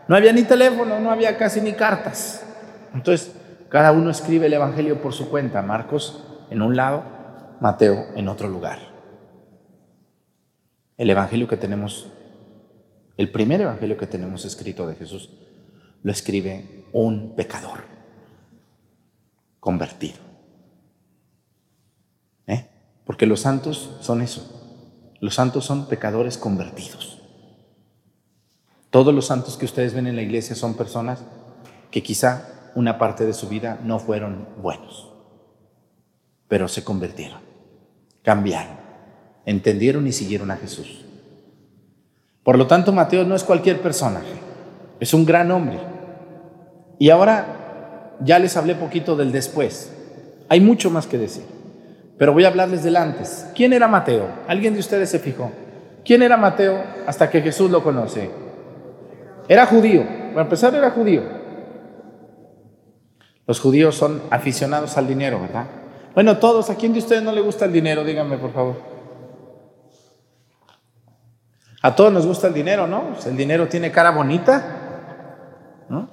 no 0.07 0.15
había 0.15 0.35
ni 0.35 0.43
teléfono, 0.43 1.01
no 1.01 1.11
había 1.11 1.39
casi 1.39 1.63
ni 1.63 1.73
cartas. 1.73 2.45
Entonces, 2.93 3.33
cada 3.71 3.91
uno 3.93 4.11
escribe 4.11 4.49
el 4.49 4.53
evangelio 4.53 5.01
por 5.01 5.15
su 5.15 5.31
cuenta. 5.31 5.63
Marcos 5.63 6.23
en 6.51 6.61
un 6.61 6.77
lado, 6.77 7.05
Mateo 7.59 8.09
en 8.17 8.29
otro 8.29 8.49
lugar. 8.49 8.81
El 10.99 11.09
evangelio 11.09 11.49
que 11.49 11.57
tenemos 11.57 12.13
el 13.17 13.31
primer 13.31 13.61
evangelio 13.61 13.97
que 13.97 14.07
tenemos 14.07 14.45
escrito 14.45 14.87
de 14.87 14.95
Jesús 14.95 15.31
lo 16.03 16.13
escribe 16.13 16.85
un 16.93 17.35
pecador 17.35 17.85
convertido. 19.59 20.19
¿Eh? 22.47 22.69
Porque 23.05 23.27
los 23.27 23.41
santos 23.41 23.91
son 24.01 24.23
eso. 24.23 24.53
Los 25.21 25.35
santos 25.35 25.65
son 25.65 25.89
pecadores 25.89 26.37
convertidos. 26.37 27.23
Todos 28.91 29.15
los 29.15 29.27
santos 29.27 29.57
que 29.57 29.65
ustedes 29.65 29.95
ven 29.95 30.07
en 30.07 30.17
la 30.17 30.23
iglesia 30.23 30.55
son 30.55 30.75
personas 30.75 31.25
que 31.91 32.03
quizá 32.03 32.71
una 32.75 32.99
parte 32.99 33.25
de 33.25 33.33
su 33.33 33.49
vida 33.49 33.81
no 33.83 33.99
fueron 33.99 34.47
buenos, 34.61 35.11
pero 36.47 36.69
se 36.69 36.85
convirtieron, 36.85 37.41
cambiaron, 38.23 38.77
entendieron 39.47 40.07
y 40.07 40.13
siguieron 40.13 40.51
a 40.51 40.57
Jesús. 40.57 41.06
Por 42.47 42.59
lo 42.59 42.69
tanto, 42.69 42.93
Mateo 42.93 43.25
no 43.25 43.35
es 43.35 43.43
cualquier 43.43 43.81
personaje, 43.81 44.35
es 45.01 45.13
un 45.13 45.27
gran 45.27 45.51
hombre. 45.51 45.81
Y 46.97 47.11
ahora 47.11 48.15
ya 48.21 48.39
les 48.39 48.57
hablé 48.57 48.77
poquito 48.77 49.17
del 49.17 49.33
después. 49.33 49.93
Hay 50.49 50.61
mucho 50.61 50.89
más 50.89 51.09
que 51.09 51.19
decir, 51.19 51.43
pero 52.17 52.33
voy 52.33 52.45
a 52.45 52.49
hablarles 52.49 52.85
del 52.85 52.99
antes. 52.99 53.49
¿Quién 53.57 53.73
era 53.73 53.89
Mateo? 53.89 54.29
¿Alguien 54.47 54.75
de 54.75 54.79
ustedes 54.79 55.11
se 55.11 55.19
fijó? 55.19 55.51
¿Quién 56.05 56.23
era 56.23 56.37
Mateo 56.37 56.85
hasta 57.05 57.29
que 57.29 57.43
Jesús 57.43 57.69
lo 57.69 57.83
conoce? 57.83 58.31
Era 59.49 59.67
judío. 59.67 60.05
Para 60.29 60.43
empezar, 60.43 60.73
era 60.73 60.93
judío. 60.93 61.23
Los 63.45 63.59
judíos 63.59 63.97
son 63.97 64.23
aficionados 64.31 64.97
al 64.97 65.09
dinero, 65.09 65.41
¿verdad? 65.41 65.67
Bueno, 66.15 66.39
todos, 66.39 66.71
¿a 66.71 66.77
quién 66.77 66.93
de 66.93 67.01
ustedes 67.01 67.25
no 67.25 67.33
le 67.33 67.41
gusta 67.41 67.65
el 67.65 67.73
dinero? 67.73 68.05
Díganme, 68.05 68.39
por 68.39 68.53
favor. 68.53 68.96
A 71.87 71.95
todos 71.95 72.13
nos 72.13 72.27
gusta 72.27 72.49
el 72.49 72.55
dinero, 72.55 72.89
¿no? 72.89 73.13
Pues 73.13 73.27
el 73.27 73.37
dinero 73.37 73.69
tiene 73.69 73.93
cara 73.93 74.11
bonita, 74.11 75.85
¿no? 75.89 76.11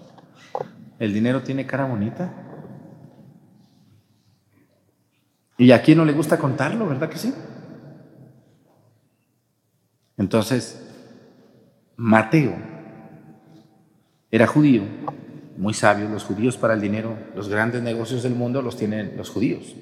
El 0.99 1.11
dinero 1.11 1.41
tiene 1.41 1.65
cara 1.65 1.85
bonita. 1.85 2.31
Y 5.57 5.71
a 5.71 5.81
quién 5.81 5.97
no 5.97 6.05
le 6.05 6.13
gusta 6.13 6.37
contarlo, 6.37 6.87
¿verdad 6.87 7.09
que 7.09 7.17
sí? 7.17 7.33
Entonces, 10.15 10.79
Mateo 11.95 12.53
era 14.29 14.45
judío, 14.45 14.83
muy 15.57 15.73
sabio. 15.73 16.07
Los 16.07 16.23
judíos 16.23 16.55
para 16.55 16.75
el 16.75 16.81
dinero, 16.81 17.17
los 17.35 17.49
grandes 17.49 17.81
negocios 17.81 18.21
del 18.21 18.35
mundo 18.35 18.61
los 18.61 18.77
tienen 18.77 19.17
los 19.17 19.31
judíos. 19.31 19.75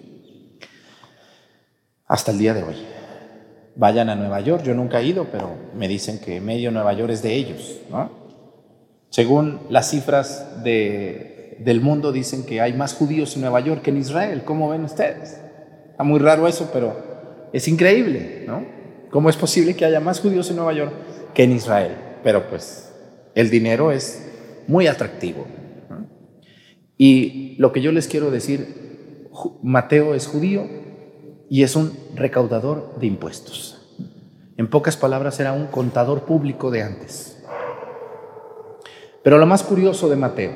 Hasta 2.07 2.31
el 2.31 2.37
día 2.37 2.53
de 2.53 2.63
hoy 2.63 3.00
vayan 3.75 4.09
a 4.09 4.15
Nueva 4.15 4.41
York. 4.41 4.63
Yo 4.63 4.73
nunca 4.73 4.99
he 4.99 5.05
ido, 5.05 5.27
pero 5.31 5.55
me 5.75 5.87
dicen 5.87 6.19
que 6.19 6.41
medio 6.41 6.71
Nueva 6.71 6.93
York 6.93 7.11
es 7.11 7.21
de 7.21 7.35
ellos. 7.35 7.79
Según 9.09 9.59
las 9.69 9.89
cifras 9.89 10.63
de, 10.63 11.57
del 11.59 11.81
mundo, 11.81 12.11
dicen 12.11 12.45
que 12.45 12.61
hay 12.61 12.73
más 12.73 12.93
judíos 12.93 13.35
en 13.35 13.41
Nueva 13.41 13.59
York 13.59 13.81
que 13.81 13.91
en 13.91 13.97
Israel. 13.97 14.43
¿Cómo 14.45 14.69
ven 14.69 14.83
ustedes? 14.83 15.39
Está 15.91 16.03
muy 16.03 16.19
raro 16.19 16.47
eso, 16.47 16.69
pero 16.71 17.49
es 17.53 17.67
increíble, 17.67 18.45
¿no? 18.47 18.65
¿Cómo 19.11 19.29
es 19.29 19.35
posible 19.35 19.75
que 19.75 19.85
haya 19.85 19.99
más 19.99 20.21
judíos 20.21 20.49
en 20.49 20.55
Nueva 20.55 20.73
York 20.73 20.93
que 21.33 21.43
en 21.43 21.51
Israel? 21.51 21.91
Pero 22.23 22.49
pues 22.49 22.93
el 23.35 23.49
dinero 23.49 23.91
es 23.91 24.27
muy 24.67 24.87
atractivo. 24.87 25.45
Y 26.97 27.55
lo 27.57 27.73
que 27.73 27.81
yo 27.81 27.91
les 27.91 28.07
quiero 28.07 28.31
decir, 28.31 29.29
Mateo 29.63 30.13
es 30.13 30.27
judío, 30.27 30.67
y 31.51 31.63
es 31.63 31.75
un 31.75 31.91
recaudador 32.15 32.97
de 32.97 33.07
impuestos. 33.07 33.77
En 34.55 34.69
pocas 34.69 34.95
palabras, 34.95 35.37
era 35.41 35.51
un 35.51 35.67
contador 35.67 36.21
público 36.21 36.71
de 36.71 36.81
antes. 36.81 37.43
Pero 39.21 39.37
lo 39.37 39.45
más 39.45 39.61
curioso 39.61 40.07
de 40.07 40.15
Mateo, 40.15 40.53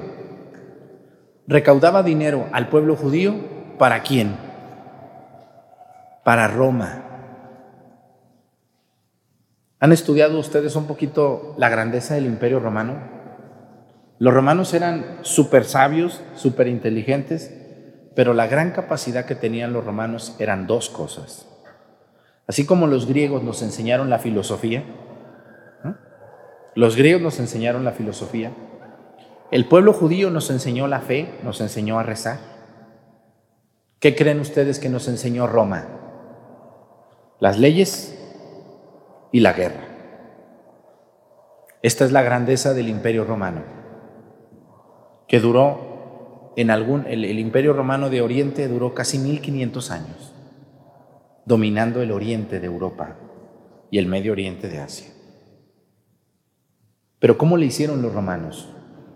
recaudaba 1.48 2.02
dinero 2.02 2.48
al 2.54 2.70
pueblo 2.70 2.96
judío, 2.96 3.36
¿para 3.78 4.04
quién? 4.04 4.38
Para 6.24 6.48
Roma. 6.48 7.04
¿Han 9.82 9.92
estudiado 9.92 10.40
ustedes 10.40 10.78
un 10.78 10.88
poquito 10.88 11.56
la 11.58 11.68
grandeza 11.68 12.16
del 12.16 12.26
imperio 12.26 12.62
romano? 12.62 13.00
Los 14.18 14.34
romanos 14.34 14.74
eran 14.74 15.20
súper 15.24 15.66
sabios, 15.66 16.22
súper 16.36 16.70
inteligentes, 16.70 17.64
pero 18.15 18.34
la 18.34 18.47
gran 18.47 18.71
capacidad 18.71 19.25
que 19.25 19.36
tenían 19.36 19.73
los 19.73 19.86
romanos 19.86 20.36
eran 20.39 20.67
dos 20.67 20.89
cosas. 20.89 21.47
Así 22.47 22.65
como 22.65 22.88
los 22.88 23.08
griegos 23.08 23.43
nos 23.43 23.62
enseñaron 23.62 24.10
la 24.10 24.19
filosofía, 24.19 24.84
los 26.75 26.95
griegos 26.95 27.21
nos 27.21 27.39
enseñaron 27.39 27.84
la 27.84 27.91
filosofía, 27.91 28.51
el 29.51 29.67
pueblo 29.67 29.93
judío 29.93 30.30
nos 30.32 30.49
enseñó 30.49 30.88
la 30.88 31.01
fe, 31.01 31.39
nos 31.43 31.62
enseñó 31.62 31.99
a 31.99 32.04
rezar. 32.04 32.39
¿Qué 33.99 34.15
creen 34.15 34.39
ustedes 34.39 34.80
que 34.80 34.89
nos 34.89 35.08
enseñó 35.08 35.47
Roma? 35.47 35.86
Las 37.39 37.60
leyes 37.60 38.17
y 39.32 39.39
la 39.39 39.54
guerra. 39.54 39.82
Esta 41.82 42.06
es 42.06 42.12
la 42.12 42.23
grandeza 42.23 42.73
del 42.73 42.89
imperio 42.89 43.25
romano, 43.25 43.62
que 45.28 45.39
duró 45.39 45.85
en 46.56 46.72
algún, 46.72 47.06
el, 47.08 47.39
imperio 47.39 47.74
romano 47.74 48.10
de 48.10 48.22
Oriente 48.22 48.68
duró 48.68 48.94
casi 48.94 49.18
1500 49.20 49.91
años, 49.91 50.34
dominando 51.46 52.02
el 52.02 52.12
oriente 52.12 52.60
de 52.60 52.68
Europa 52.68 53.18
y 53.91 53.98
el 53.98 54.08
medio 54.08 54.32
oriente 54.32 54.70
de 54.70 54.80
Asia. 54.80 55.08
Pero 57.20 57.38
¿cómo 57.38 57.58
le 57.58 57.65
hicieron 57.65 58.02
los 58.02 58.13
romanos? 58.13 58.70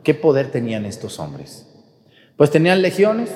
¿Qué 0.04 0.14
poder 0.14 0.52
tenían 0.52 0.86
estos 0.86 1.20
hombres? 1.20 1.66
Pues 2.38 2.52
tenían 2.52 2.82
legiones 2.82 3.30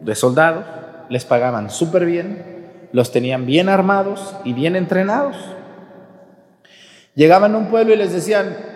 de 0.00 0.14
soldados, 0.14 0.64
les 1.08 1.24
pagaban 1.24 1.70
súper 1.70 2.06
bien, 2.06 2.88
los 2.92 3.12
tenían 3.12 3.46
bien 3.46 3.68
armados 3.68 4.36
y 4.44 4.52
bien 4.52 4.76
entrenados. 4.76 5.36
Llegaban 7.14 7.54
a 7.54 7.58
un 7.58 7.66
pueblo 7.66 7.94
y 7.94 7.96
les 7.96 8.12
decían, 8.12 8.73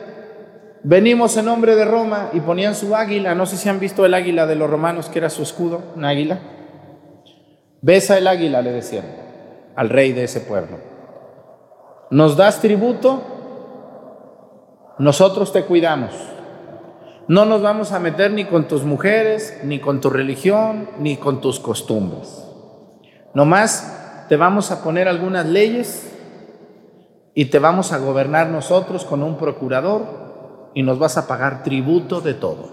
venimos 0.89 1.37
en 1.37 1.45
nombre 1.45 1.77
de 1.77 1.85
Roma 1.85 2.31
y 2.33 2.41
ponían 2.41 2.75
su 2.75 2.97
águila, 2.97 3.35
no 3.35 3.45
sé 3.45 3.59
si 3.59 3.69
han 3.69 3.79
visto 3.79 4.07
el 4.07 4.15
águila 4.15 4.47
de 4.47 4.55
los 4.55 4.71
romanos, 4.71 5.11
que 5.11 5.19
era 5.19 5.29
su 5.29 5.43
escudo, 5.43 5.83
un 5.95 6.07
águila. 6.07 6.39
Besa 7.83 8.17
el 8.17 8.27
águila, 8.27 8.63
le 8.63 8.73
decían 8.73 9.05
al 9.77 9.91
rey 9.91 10.13
de 10.13 10.25
ese 10.25 10.41
pueblo. 10.41 10.79
Nos 12.11 12.39
das 12.39 12.63
tributo, 12.63 13.21
nosotros 14.99 15.53
te 15.53 15.65
cuidamos. 15.65 16.15
No 17.29 17.45
nos 17.45 17.61
vamos 17.61 17.93
a 17.93 17.99
meter 17.99 18.31
ni 18.31 18.47
con 18.47 18.67
tus 18.67 18.83
mujeres, 18.85 19.61
ni 19.65 19.81
con 19.81 20.01
tu 20.01 20.09
religión, 20.09 20.89
ni 20.99 21.19
con 21.19 21.43
tus 21.43 21.61
costumbres. 21.61 22.47
Nomás 23.35 24.25
te 24.31 24.39
vamos 24.39 24.71
a 24.71 24.83
poner 24.83 25.07
algunas 25.07 25.45
leyes 25.45 26.11
y 27.35 27.45
te 27.45 27.59
vamos 27.59 27.93
a 27.93 27.99
gobernar 27.99 28.47
nosotros 28.47 29.05
con 29.05 29.23
un 29.23 29.37
procurador 29.37 30.28
y 30.75 30.83
nos 30.83 30.99
vas 30.99 31.17
a 31.17 31.27
pagar 31.27 31.63
tributo 31.63 32.21
de 32.21 32.35
todo. 32.35 32.71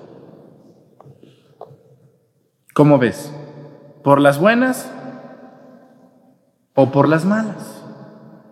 ¿Cómo 2.73 2.97
ves? 2.97 3.31
¿Por 4.03 4.19
las 4.19 4.39
buenas 4.39 4.91
o 6.75 6.91
por 6.91 7.07
las 7.07 7.25
malas? 7.25 7.83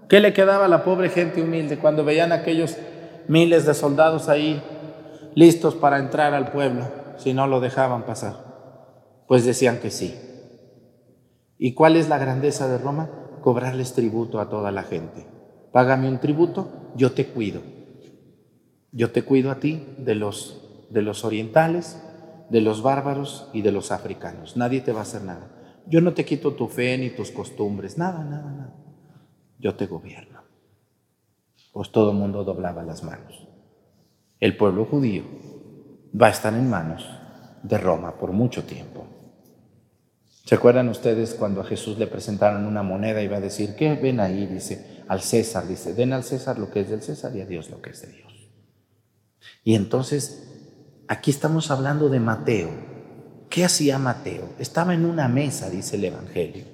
¿Qué 0.08 0.19
le 0.19 0.34
quedaba 0.34 0.65
a 0.65 0.69
la 0.69 0.84
pobre 0.84 1.10
gente 1.10 1.41
humilde 1.41 1.77
cuando 1.77 2.06
veían 2.06 2.32
aquellos 2.32 2.77
miles 3.27 3.65
de 3.65 3.73
soldados 3.73 4.29
ahí 4.29 4.62
listos 5.36 5.75
para 5.75 5.99
entrar 5.99 6.34
al 6.34 6.51
pueblo 6.51 6.86
si 7.17 7.34
no 7.34 7.47
lo 7.47 7.60
dejaban 7.60 8.03
pasar? 8.03 8.36
Pues 9.27 9.45
decían 9.45 9.79
que 9.79 9.91
sí. 9.91 10.17
¿Y 11.58 11.73
cuál 11.73 11.95
es 11.95 12.10
la 12.10 12.17
grandeza 12.17 12.67
de 12.67 12.77
Roma? 12.77 13.10
Cobrarles 13.41 13.93
tributo 13.93 14.39
a 14.39 14.49
toda 14.49 14.71
la 14.71 14.84
gente. 14.84 15.25
Págame 15.71 16.08
un 16.08 16.19
tributo, 16.19 16.91
yo 16.95 17.12
te 17.12 17.25
cuido. 17.25 17.72
Yo 18.93 19.12
te 19.12 19.23
cuido 19.23 19.49
a 19.49 19.60
ti 19.60 19.84
de 19.97 20.13
los, 20.13 20.62
de 20.91 21.01
los 21.01 21.25
orientales, 21.25 21.99
de 22.49 22.62
los 22.62 22.84
bárbaros 22.84 23.49
y 23.51 23.63
de 23.63 23.71
los 23.71 23.91
africanos. 23.91 24.56
Nadie 24.56 24.82
te 24.82 24.91
va 24.91 24.99
a 24.99 25.03
hacer 25.03 25.23
nada. 25.23 25.49
Yo 25.88 25.99
no 25.99 26.13
te 26.13 26.23
quito 26.23 26.53
tu 26.53 26.67
fe 26.67 26.97
ni 26.99 27.10
tus 27.10 27.32
costumbres, 27.32 27.97
nada, 27.97 28.23
nada, 28.23 28.51
nada. 28.51 28.75
Yo 29.58 29.75
te 29.75 29.88
gobierno. 29.88 30.41
Pues 31.71 31.91
todo 31.91 32.12
el 32.12 32.17
mundo 32.17 32.43
doblaba 32.43 32.84
las 32.84 33.03
manos. 33.03 33.47
El 34.39 34.56
pueblo 34.56 34.86
judío 34.86 35.23
va 36.19 36.27
a 36.27 36.32
estar 36.32 36.53
en 36.53 36.69
manos 36.69 37.10
de 37.63 37.77
Roma 37.79 38.19
por 38.19 38.32
mucho 38.32 38.63
tiempo. 38.63 39.08
¿Se 40.45 40.53
acuerdan 40.53 40.89
ustedes 40.89 41.34
cuando 41.34 41.62
a 41.62 41.65
Jesús 41.65 41.97
le 41.97 42.06
presentaron 42.06 42.65
una 42.65 42.84
moneda 42.84 43.23
y 43.23 43.27
va 43.27 43.38
a 43.38 43.41
decir, 43.41 43.75
¿qué 43.75 43.95
ven 43.95 44.19
ahí? 44.19 44.45
Dice, 44.45 45.03
al 45.08 45.21
César, 45.21 45.67
dice, 45.67 45.95
den 45.95 46.13
al 46.13 46.23
César 46.23 46.60
lo 46.60 46.69
que 46.69 46.82
es 46.82 46.89
del 46.89 47.01
César 47.01 47.36
y 47.36 47.41
a 47.41 47.45
Dios 47.45 47.71
lo 47.71 47.82
que 47.82 47.91
es 47.91 48.01
de 48.01 48.10
Dios. 48.10 48.33
Y 49.63 49.75
entonces, 49.75 50.43
aquí 51.08 51.32
estamos 51.32 51.71
hablando 51.71 52.10
de 52.10 52.19
Mateo. 52.19 52.69
¿Qué 53.49 53.63
hacía 53.65 53.99
Mateo? 53.99 54.49
Estaba 54.60 54.93
en 54.93 55.06
una 55.06 55.27
mesa, 55.27 55.69
dice 55.69 55.95
el 55.95 56.06
Evangelio. 56.06 56.65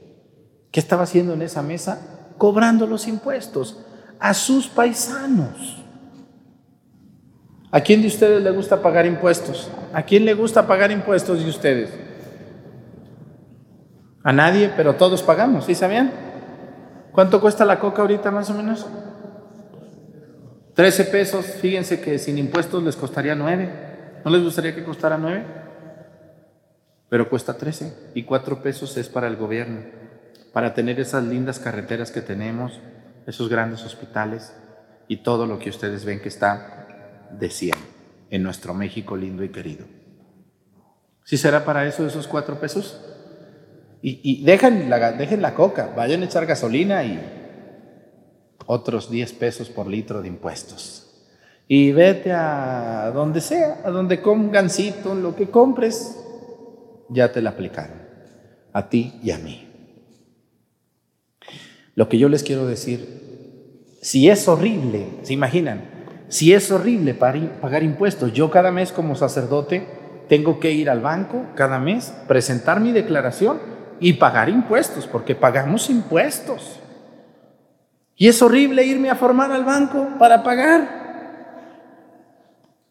¿Qué 0.71 0.79
estaba 0.79 1.03
haciendo 1.03 1.33
en 1.33 1.41
esa 1.41 1.61
mesa? 1.61 2.31
Cobrando 2.37 2.87
los 2.87 3.07
impuestos 3.07 3.79
a 4.19 4.33
sus 4.33 4.67
paisanos. 4.67 5.83
¿A 7.71 7.81
quién 7.81 8.01
de 8.01 8.07
ustedes 8.07 8.41
le 8.41 8.51
gusta 8.51 8.81
pagar 8.81 9.05
impuestos? 9.05 9.69
¿A 9.93 10.03
quién 10.03 10.25
le 10.25 10.33
gusta 10.33 10.65
pagar 10.65 10.91
impuestos 10.91 11.43
de 11.43 11.49
ustedes? 11.49 11.89
A 14.23 14.33
nadie, 14.33 14.71
pero 14.75 14.95
todos 14.95 15.21
pagamos, 15.21 15.65
¿sí 15.65 15.75
sabían? 15.75 16.11
¿Cuánto 17.11 17.39
cuesta 17.41 17.65
la 17.65 17.79
coca 17.79 18.01
ahorita 18.01 18.31
más 18.31 18.49
o 18.49 18.53
menos? 18.53 18.85
13 20.79 21.03
pesos, 21.03 21.45
fíjense 21.45 21.99
que 21.99 22.17
sin 22.17 22.37
impuestos 22.37 22.81
les 22.81 22.95
costaría 22.95 23.35
9. 23.35 23.69
¿No 24.23 24.31
les 24.31 24.41
gustaría 24.41 24.73
que 24.73 24.85
costara 24.85 25.17
9? 25.17 25.43
Pero 27.09 27.29
cuesta 27.29 27.57
13 27.57 28.11
y 28.15 28.23
4 28.23 28.63
pesos 28.63 28.95
es 28.95 29.09
para 29.09 29.27
el 29.27 29.35
gobierno, 29.35 29.81
para 30.53 30.73
tener 30.73 30.97
esas 31.01 31.25
lindas 31.25 31.59
carreteras 31.59 32.11
que 32.11 32.21
tenemos, 32.21 32.79
esos 33.27 33.49
grandes 33.49 33.83
hospitales 33.83 34.53
y 35.09 35.17
todo 35.17 35.45
lo 35.45 35.59
que 35.59 35.69
ustedes 35.69 36.05
ven 36.05 36.21
que 36.21 36.29
está 36.29 37.27
de 37.37 37.49
100 37.49 37.75
en 38.29 38.41
nuestro 38.41 38.73
México 38.73 39.17
lindo 39.17 39.43
y 39.43 39.49
querido. 39.49 39.85
¿Sí 41.25 41.35
será 41.35 41.65
para 41.65 41.85
eso 41.87 42.07
esos 42.07 42.25
4 42.25 42.57
pesos? 42.57 43.01
Y, 44.01 44.45
dejen, 44.45 44.89
la, 44.89 45.11
dejen 45.11 45.41
la 45.41 45.55
coca, 45.55 45.91
vayan 45.93 46.21
a 46.21 46.25
echar 46.27 46.45
gasolina 46.45 47.03
y 47.03 47.38
otros 48.71 49.09
10 49.09 49.33
pesos 49.33 49.67
por 49.67 49.87
litro 49.87 50.21
de 50.21 50.27
impuestos. 50.27 51.07
Y 51.67 51.91
vete 51.91 52.31
a 52.31 53.11
donde 53.15 53.41
sea, 53.41 53.81
a 53.83 53.89
donde 53.89 54.21
con 54.21 54.51
gancito, 54.51 55.15
lo 55.15 55.35
que 55.35 55.49
compres, 55.49 56.15
ya 57.09 57.31
te 57.31 57.41
la 57.41 57.49
aplicaron, 57.49 57.97
a 58.71 58.87
ti 58.87 59.19
y 59.23 59.31
a 59.31 59.39
mí. 59.39 59.67
Lo 61.95 62.09
que 62.09 62.19
yo 62.19 62.29
les 62.29 62.43
quiero 62.43 62.67
decir, 62.67 63.87
si 64.03 64.29
es 64.29 64.47
horrible, 64.47 65.07
¿se 65.23 65.33
imaginan? 65.33 65.89
Si 66.27 66.53
es 66.53 66.69
horrible 66.69 67.15
pagar 67.15 67.81
impuestos, 67.81 68.33
yo 68.33 68.51
cada 68.51 68.71
mes 68.71 68.91
como 68.91 69.15
sacerdote 69.15 69.87
tengo 70.27 70.59
que 70.59 70.73
ir 70.73 70.91
al 70.91 71.01
banco 71.01 71.43
cada 71.55 71.79
mes, 71.79 72.13
presentar 72.27 72.81
mi 72.81 72.91
declaración 72.91 73.57
y 73.99 74.13
pagar 74.13 74.47
impuestos, 74.47 75.07
porque 75.07 75.33
pagamos 75.33 75.89
impuestos. 75.89 76.78
Y 78.21 78.27
es 78.27 78.41
horrible 78.41 78.83
irme 78.83 79.09
a 79.09 79.15
formar 79.15 79.49
al 79.49 79.63
banco 79.63 80.09
para 80.19 80.43
pagar. 80.43 80.99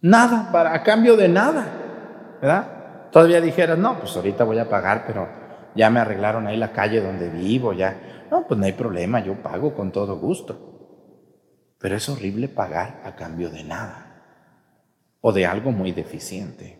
Nada, 0.00 0.50
para, 0.50 0.72
a 0.72 0.82
cambio 0.82 1.18
de 1.18 1.28
nada. 1.28 1.66
¿Verdad? 2.40 3.10
Todavía 3.12 3.38
dijeras, 3.42 3.76
no, 3.76 3.98
pues 3.98 4.16
ahorita 4.16 4.44
voy 4.44 4.58
a 4.58 4.70
pagar, 4.70 5.04
pero 5.06 5.28
ya 5.74 5.90
me 5.90 6.00
arreglaron 6.00 6.46
ahí 6.46 6.56
la 6.56 6.72
calle 6.72 7.02
donde 7.02 7.28
vivo, 7.28 7.74
ya. 7.74 8.24
No, 8.30 8.46
pues 8.46 8.58
no 8.58 8.64
hay 8.64 8.72
problema, 8.72 9.20
yo 9.20 9.34
pago 9.42 9.74
con 9.74 9.92
todo 9.92 10.16
gusto. 10.16 11.74
Pero 11.78 11.94
es 11.94 12.08
horrible 12.08 12.48
pagar 12.48 13.02
a 13.04 13.14
cambio 13.14 13.50
de 13.50 13.64
nada 13.64 14.22
o 15.20 15.30
de 15.30 15.44
algo 15.44 15.72
muy 15.72 15.92
deficiente. 15.92 16.77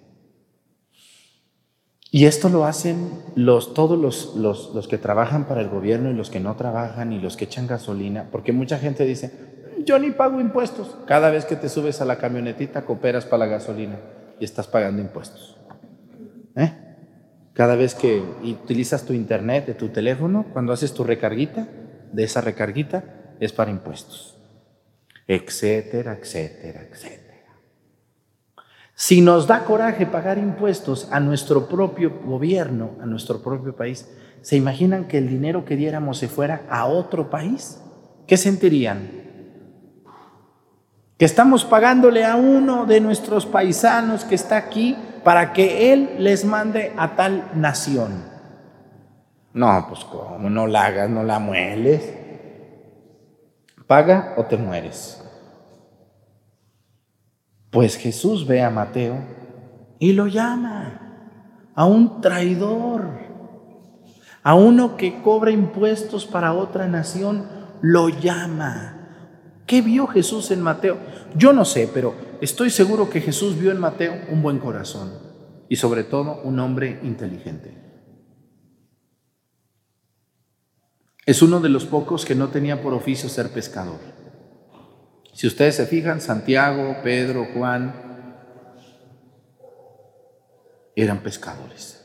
Y 2.11 2.25
esto 2.25 2.49
lo 2.49 2.65
hacen 2.65 3.11
los, 3.35 3.75
todos 3.75 3.99
los, 3.99 4.35
los, 4.35 4.75
los, 4.75 4.89
que 4.89 4.97
trabajan 4.97 5.47
para 5.47 5.61
el 5.61 5.69
gobierno 5.69 6.11
y 6.11 6.15
los 6.15 6.31
que 6.31 6.41
no 6.41 6.57
trabajan 6.57 7.13
y 7.13 7.21
los 7.21 7.37
que 7.37 7.45
echan 7.45 7.67
gasolina, 7.67 8.29
porque 8.33 8.53
mucha 8.53 8.79
gente 8.79 9.05
dice, 9.05 9.31
yo 9.85 9.99
ni 9.99 10.11
pago 10.11 10.41
impuestos. 10.41 10.97
Cada 11.07 11.31
vez 11.31 11.45
que 11.45 11.57
te 11.57 11.69
subes 11.69 12.01
a 12.01 12.07
la 12.07 12.17
camionetita, 12.17 12.87
cooperas 12.87 13.27
para 13.27 13.47
la 13.47 13.53
gasolina 13.53 13.97
y 14.41 14.45
estás 14.45 14.67
pagando 14.67 15.03
impuestos. 15.03 15.57
¿Eh? 16.57 16.73
Cada 17.53 17.77
vez 17.77 17.95
que 17.95 18.23
utilizas 18.43 19.05
tu 19.05 19.13
internet 19.13 19.67
de 19.67 19.75
tu 19.75 19.89
teléfono, 19.89 20.47
cuando 20.53 20.73
haces 20.73 20.95
tu 20.95 21.05
recarguita, 21.05 21.69
de 22.13 22.25
esa 22.25 22.41
recarguita, 22.41 23.35
es 23.41 23.53
para 23.53 23.71
impuestos. 23.71 24.39
Etcétera, 25.27 26.19
etcétera, 26.21 26.83
etcétera. 26.91 27.28
Si 29.01 29.21
nos 29.21 29.47
da 29.47 29.63
coraje 29.63 30.07
pagar 30.07 30.39
impuestos 30.39 31.07
a 31.13 31.21
nuestro 31.21 31.69
propio 31.69 32.19
gobierno, 32.25 32.97
a 33.01 33.07
nuestro 33.07 33.41
propio 33.41 33.77
país, 33.77 34.11
¿se 34.43 34.57
imaginan 34.57 35.07
que 35.07 35.19
el 35.19 35.29
dinero 35.29 35.65
que 35.65 35.77
diéramos 35.77 36.19
se 36.19 36.27
fuera 36.27 36.63
a 36.69 36.87
otro 36.87 37.31
país? 37.31 37.81
¿Qué 38.27 38.37
sentirían? 38.37 39.09
Que 41.17 41.25
estamos 41.25 41.65
pagándole 41.65 42.25
a 42.25 42.35
uno 42.35 42.87
de 42.87 43.01
nuestros 43.01 43.47
paisanos 43.47 44.25
que 44.25 44.35
está 44.35 44.57
aquí 44.57 44.97
para 45.23 45.53
que 45.53 45.93
él 45.93 46.17
les 46.19 46.45
mande 46.45 46.93
a 46.97 47.15
tal 47.15 47.53
nación. 47.55 48.25
No, 49.53 49.87
pues 49.89 50.05
como 50.07 50.51
no 50.51 50.67
la 50.67 50.87
hagas, 50.87 51.09
no 51.09 51.23
la 51.23 51.39
mueles. 51.39 52.03
Paga 53.87 54.35
o 54.37 54.47
te 54.47 54.57
mueres. 54.57 55.23
Pues 57.71 57.97
Jesús 57.97 58.47
ve 58.47 58.63
a 58.63 58.71
Mateo 58.71 59.19
y 59.99 60.13
lo 60.13 60.27
llama 60.27 61.09
a 61.75 61.85
un 61.85 62.21
traidor, 62.21 63.09
a 64.43 64.55
uno 64.55 64.97
que 64.97 65.23
cobra 65.23 65.51
impuestos 65.51 66.27
para 66.27 66.55
otra 66.55 66.89
nación, 66.89 67.47
lo 67.83 68.09
llama. 68.09 68.95
¿Qué 69.67 69.83
vio 69.83 70.07
Jesús 70.07 70.51
en 70.51 70.63
Mateo? 70.63 70.97
Yo 71.37 71.53
no 71.53 71.65
sé, 71.65 71.91
pero 71.93 72.15
estoy 72.41 72.71
seguro 72.71 73.11
que 73.11 73.21
Jesús 73.21 73.59
vio 73.59 73.71
en 73.71 73.79
Mateo 73.79 74.15
un 74.31 74.43
buen 74.43 74.59
corazón 74.59 75.13
y 75.69 75.77
sobre 75.77 76.05
todo 76.05 76.41
un 76.43 76.59
hombre 76.59 76.99
inteligente. 77.03 77.77
Es 81.27 81.43
uno 81.43 81.61
de 81.61 81.69
los 81.69 81.85
pocos 81.85 82.25
que 82.25 82.35
no 82.35 82.49
tenía 82.49 82.83
por 82.83 82.95
oficio 82.95 83.29
ser 83.29 83.51
pescador. 83.51 84.01
Si 85.39 85.47
ustedes 85.47 85.77
se 85.77 85.87
fijan, 85.87 86.21
Santiago, 86.21 86.97
Pedro, 87.05 87.47
Juan, 87.55 87.95
eran 90.97 91.21
pescadores. 91.21 92.05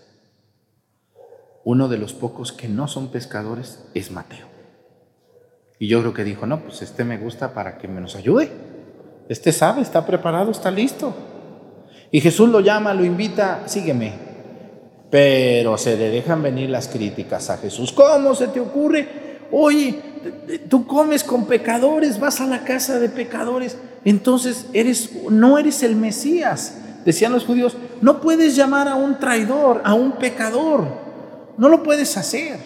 Uno 1.63 1.89
de 1.89 1.98
los 1.98 2.13
pocos 2.13 2.52
que 2.52 2.67
no 2.67 2.88
son 2.88 3.08
pescadores 3.08 3.86
es 3.96 4.12
Mateo. 4.12 4.46
Y 5.80 5.88
yo 5.88 6.02
creo 6.02 6.13
que 6.13 6.24
dijo, 6.24 6.46
no, 6.46 6.60
pues 6.60 6.84
este 6.84 7.04
me 7.06 7.17
gusta 7.17 7.56
para 7.56 7.80
que 7.80 7.88
me 7.88 8.02
nos 8.02 8.15
ayude. 8.15 8.52
Este 9.28 9.52
sabe, 9.52 9.82
está 9.82 10.06
preparado, 10.06 10.52
está 10.52 10.69
listo. 10.69 11.15
Y 12.12 12.22
Jesús 12.22 12.50
lo 12.50 12.60
llama, 12.60 12.93
lo 12.93 13.04
invita, 13.04 13.63
sígueme. 13.65 14.13
Pero 15.10 15.80
se 15.80 15.98
le 15.98 16.10
dejan 16.10 16.43
venir 16.43 16.69
las 16.69 16.88
críticas 16.88 17.50
a 17.50 17.58
Jesús. 17.58 17.93
¿Cómo 17.93 18.36
se 18.36 18.50
te 18.50 18.60
ocurre? 18.60 19.08
Oye, 19.52 20.12
tú 20.69 20.86
comes 20.88 21.23
con 21.23 21.45
pecadores, 21.45 22.19
vas 22.19 22.41
a 22.41 22.47
la 22.47 22.63
casa 22.63 22.99
de 22.99 23.09
pecadores. 23.09 23.77
Entonces 24.05 24.67
eres, 24.73 25.12
no 25.29 25.57
eres 25.57 25.83
el 25.83 25.95
Mesías. 25.95 26.77
Decían 27.05 27.33
los 27.33 27.45
judíos, 27.45 27.75
no 28.01 28.21
puedes 28.21 28.55
llamar 28.55 28.88
a 28.88 28.95
un 28.95 29.19
traidor, 29.19 29.81
a 29.83 29.93
un 29.93 30.13
pecador. 30.13 30.88
No 31.57 31.69
lo 31.69 31.83
puedes 31.83 32.17
hacer. 32.17 32.59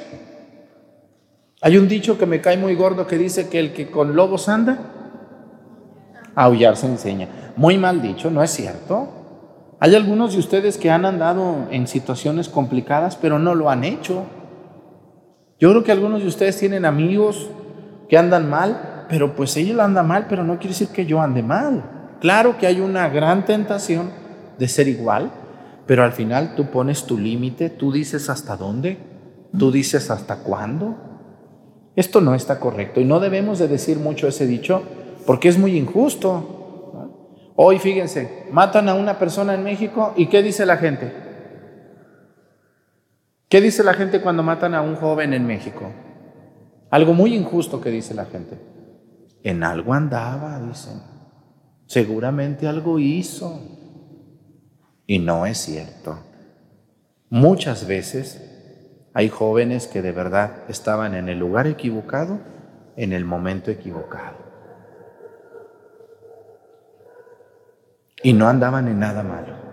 Hay 1.61 1.77
un 1.77 1.87
dicho 1.87 2.17
que 2.17 2.25
me 2.25 2.39
cae 2.39 2.57
muy 2.57 2.75
gordo 2.75 3.07
que 3.07 3.17
dice 3.17 3.49
que 3.49 3.59
el 3.59 3.73
que 3.73 3.89
con 3.89 4.15
lobos 4.15 4.47
anda, 4.47 4.77
aullar 6.35 6.77
se 6.77 6.85
enseña. 6.85 7.27
Muy 7.55 7.77
mal 7.77 8.01
dicho, 8.01 8.29
¿no 8.29 8.43
es 8.43 8.51
cierto? 8.51 9.09
Hay 9.79 9.95
algunos 9.95 10.33
de 10.33 10.39
ustedes 10.39 10.77
que 10.77 10.91
han 10.91 11.05
andado 11.05 11.67
en 11.71 11.87
situaciones 11.87 12.49
complicadas, 12.49 13.15
pero 13.15 13.39
no 13.39 13.55
lo 13.55 13.69
han 13.69 13.83
hecho. 13.83 14.25
Yo 15.59 15.71
creo 15.71 15.83
que 15.83 15.91
algunos 15.91 16.21
de 16.21 16.27
ustedes 16.27 16.57
tienen 16.57 16.85
amigos 16.85 17.49
que 18.09 18.17
andan 18.17 18.49
mal, 18.49 19.05
pero 19.09 19.35
pues 19.35 19.57
ellos 19.57 19.79
andan 19.79 20.07
mal, 20.07 20.27
pero 20.29 20.43
no 20.43 20.59
quiere 20.59 20.69
decir 20.69 20.89
que 20.89 21.05
yo 21.05 21.19
ande 21.19 21.41
mal. 21.41 22.15
Claro 22.21 22.57
que 22.57 22.67
hay 22.67 22.79
una 22.79 23.09
gran 23.09 23.45
tentación 23.45 24.11
de 24.59 24.67
ser 24.67 24.87
igual, 24.87 25.31
pero 25.87 26.03
al 26.03 26.11
final 26.11 26.53
tú 26.55 26.69
pones 26.69 27.05
tu 27.05 27.17
límite, 27.17 27.69
tú 27.69 27.91
dices 27.91 28.29
hasta 28.29 28.55
dónde, 28.55 28.99
tú 29.57 29.71
dices 29.71 30.11
hasta 30.11 30.37
cuándo. 30.43 30.95
Esto 31.95 32.21
no 32.21 32.35
está 32.35 32.59
correcto 32.59 33.01
y 33.01 33.05
no 33.05 33.19
debemos 33.19 33.57
de 33.57 33.67
decir 33.67 33.97
mucho 33.97 34.27
ese 34.27 34.45
dicho 34.45 34.83
porque 35.25 35.49
es 35.49 35.57
muy 35.57 35.75
injusto. 35.75 36.53
Hoy 37.55 37.79
fíjense, 37.79 38.45
matan 38.51 38.89
a 38.89 38.93
una 38.93 39.17
persona 39.17 39.55
en 39.55 39.63
México 39.63 40.13
y 40.15 40.27
¿qué 40.27 40.43
dice 40.43 40.67
la 40.67 40.77
gente? 40.77 41.26
¿Qué 43.49 43.61
dice 43.61 43.83
la 43.83 43.93
gente 43.93 44.21
cuando 44.21 44.43
matan 44.43 44.75
a 44.75 44.81
un 44.81 44.95
joven 44.95 45.33
en 45.33 45.45
México? 45.45 45.91
Algo 46.89 47.13
muy 47.13 47.35
injusto 47.35 47.81
que 47.81 47.89
dice 47.89 48.13
la 48.13 48.25
gente. 48.25 48.57
En 49.43 49.63
algo 49.63 49.93
andaba, 49.93 50.59
dicen. 50.59 51.01
Seguramente 51.85 52.67
algo 52.67 52.99
hizo. 52.99 53.61
Y 55.05 55.19
no 55.19 55.45
es 55.45 55.57
cierto. 55.57 56.19
Muchas 57.29 57.87
veces 57.87 59.09
hay 59.13 59.29
jóvenes 59.29 59.87
que 59.87 60.01
de 60.01 60.11
verdad 60.11 60.63
estaban 60.67 61.15
en 61.15 61.29
el 61.29 61.39
lugar 61.39 61.67
equivocado, 61.67 62.39
en 62.95 63.13
el 63.13 63.25
momento 63.25 63.71
equivocado. 63.71 64.47
y 68.23 68.33
no 68.33 68.47
andaban 68.47 68.87
en 68.87 68.99
nada 68.99 69.23
malo. 69.23 69.66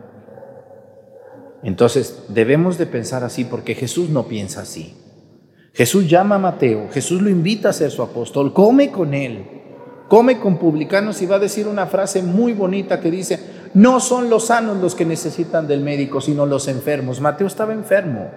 Entonces 1.65 2.25
debemos 2.29 2.79
de 2.79 2.87
pensar 2.87 3.25
así 3.25 3.45
porque 3.45 3.75
Jesús 3.75 4.11
no 4.11 4.29
piensa 4.29 4.61
así. 4.61 4.95
Jesús 5.73 6.09
llama 6.09 6.37
a 6.37 6.39
Mateo, 6.39 6.89
Jesús 6.93 7.21
lo 7.21 7.31
invita 7.31 7.71
a 7.71 7.73
ser 7.73 7.91
su 7.91 8.03
apóstol, 8.03 8.53
come 8.53 8.93
con 8.93 9.13
él, 9.13 9.45
come 10.09 10.39
con 10.39 10.59
publicanos 10.59 11.21
y 11.21 11.27
va 11.27 11.37
a 11.37 11.41
decir 11.41 11.67
una 11.67 11.87
frase 11.87 12.23
muy 12.23 12.53
bonita 12.53 13.01
que 13.01 13.11
dice, 13.11 13.41
no 13.75 13.99
son 13.99 14.31
los 14.31 14.47
sanos 14.47 14.77
los 14.77 14.95
que 14.95 15.05
necesitan 15.05 15.67
del 15.67 15.81
médico, 15.81 16.21
sino 16.21 16.47
los 16.47 16.69
enfermos. 16.69 17.21
Mateo 17.21 17.49
estaba 17.49 17.73
enfermo 17.73 18.31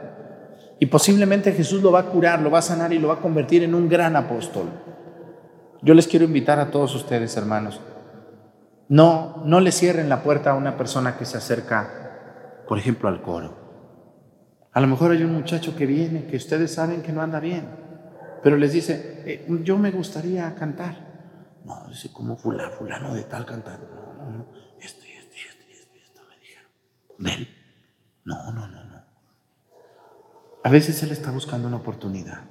y 0.80 0.88
posiblemente 0.88 1.52
Jesús 1.52 1.84
lo 1.84 1.92
va 1.92 2.00
a 2.00 2.06
curar, 2.06 2.42
lo 2.42 2.50
va 2.50 2.60
a 2.60 2.64
sanar 2.64 2.94
y 2.94 2.98
lo 2.98 3.10
va 3.10 3.16
a 3.16 3.22
convertir 3.22 3.62
en 3.62 3.76
un 3.76 3.88
gran 3.88 4.16
apóstol. 4.16 4.66
Yo 5.84 5.94
les 5.94 6.08
quiero 6.08 6.26
invitar 6.26 6.60
a 6.60 6.72
todos 6.72 6.96
ustedes, 6.96 7.38
hermanos, 7.38 7.82
no, 8.90 9.44
no 9.46 9.60
le 9.60 9.72
cierren 9.72 10.10
la 10.10 10.24
puerta 10.24 10.52
a 10.52 10.56
una 10.56 10.78
persona 10.78 11.18
que 11.18 11.26
se 11.26 11.38
acerca, 11.38 12.07
por 12.68 12.78
ejemplo, 12.78 13.10
al 13.10 13.22
coro. 13.22 13.68
A 14.74 14.82
lo 14.82 14.88
mejor 14.88 15.12
hay 15.12 15.24
un 15.24 15.34
muchacho 15.34 15.76
que 15.76 15.86
viene, 15.86 16.26
que 16.28 16.38
ustedes 16.38 16.74
saben 16.74 17.02
que 17.02 17.12
no 17.12 17.22
anda 17.22 17.40
bien, 17.40 17.68
pero 18.44 18.58
les 18.58 18.74
dice, 18.74 19.24
eh, 19.26 19.46
yo 19.64 19.78
me 19.78 19.92
gustaría 19.92 20.54
cantar. 20.56 21.08
No, 21.66 21.88
dice, 21.90 22.12
como 22.14 22.38
fulano, 22.38 22.72
fulano 22.72 23.14
de 23.14 23.24
tal 23.24 23.46
cantar. 23.46 23.80
No, 23.80 24.24
no, 24.24 24.38
no, 24.38 24.48
esto 24.80 25.04
esto 25.04 25.36
esto 25.36 25.64
esto, 25.70 25.96
esto 25.96 26.22
me 26.30 26.40
dijeron. 26.40 26.72
¿De 27.18 27.34
él? 27.34 27.48
No, 28.24 28.52
no, 28.52 28.68
no, 28.68 28.84
no. 28.84 28.98
A 30.64 30.70
veces 30.70 31.02
él 31.04 31.12
está 31.12 31.32
buscando 31.32 31.68
una 31.68 31.78
oportunidad. 31.78 32.44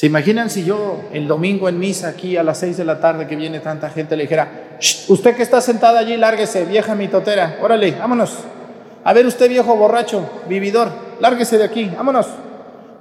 ¿Se 0.00 0.06
imaginan 0.06 0.48
si 0.48 0.64
yo 0.64 1.02
el 1.12 1.28
domingo 1.28 1.68
en 1.68 1.78
misa 1.78 2.08
aquí 2.08 2.38
a 2.38 2.42
las 2.42 2.56
seis 2.56 2.78
de 2.78 2.86
la 2.86 3.00
tarde 3.00 3.26
que 3.26 3.36
viene 3.36 3.60
tanta 3.60 3.90
gente 3.90 4.16
le 4.16 4.22
dijera, 4.22 4.78
usted 5.08 5.36
que 5.36 5.42
está 5.42 5.60
sentada 5.60 5.98
allí, 5.98 6.16
lárguese, 6.16 6.64
vieja 6.64 6.94
mitotera, 6.94 7.58
órale, 7.60 7.90
vámonos. 7.90 8.34
A 9.04 9.12
ver 9.12 9.26
usted 9.26 9.50
viejo 9.50 9.76
borracho, 9.76 10.26
vividor, 10.48 10.88
lárguese 11.20 11.58
de 11.58 11.64
aquí, 11.64 11.92
vámonos. 11.94 12.28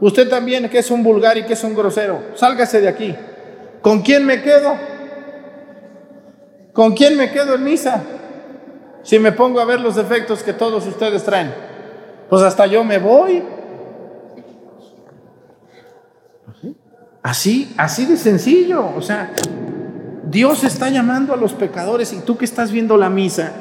Usted 0.02 0.28
también 0.28 0.68
que 0.68 0.80
es 0.80 0.92
un 0.92 1.02
vulgar 1.02 1.38
y 1.38 1.44
que 1.44 1.54
es 1.54 1.64
un 1.64 1.74
grosero, 1.74 2.22
sálgase 2.36 2.82
de 2.82 2.90
aquí. 2.90 3.16
¿Con 3.80 4.02
quién 4.02 4.26
me 4.26 4.42
quedo? 4.42 4.76
¿Con 6.74 6.94
quién 6.96 7.16
me 7.16 7.32
quedo 7.32 7.56
en 7.56 7.64
misa? 7.64 8.04
Si 9.04 9.20
me 9.20 9.32
pongo 9.32 9.62
a 9.62 9.66
ver 9.66 9.80
los 9.80 9.96
defectos 9.96 10.44
que 10.44 10.52
todos 10.52 10.86
ustedes 10.86 11.24
traen, 11.24 11.54
pues 12.30 12.42
hasta 12.42 12.66
yo 12.66 12.84
me 12.84 12.98
voy. 12.98 13.42
Así, 17.22 17.74
así 17.78 18.06
de 18.06 18.18
sencillo. 18.18 18.94
O 18.96 19.02
sea, 19.02 19.34
Dios 20.30 20.64
está 20.64 20.90
llamando 20.90 21.34
a 21.34 21.38
los 21.38 21.54
pecadores 21.54 22.14
y 22.14 22.20
tú 22.20 22.38
que 22.38 22.46
estás 22.46 22.72
viendo 22.72 22.98
la 22.98 23.10
misa 23.10 23.52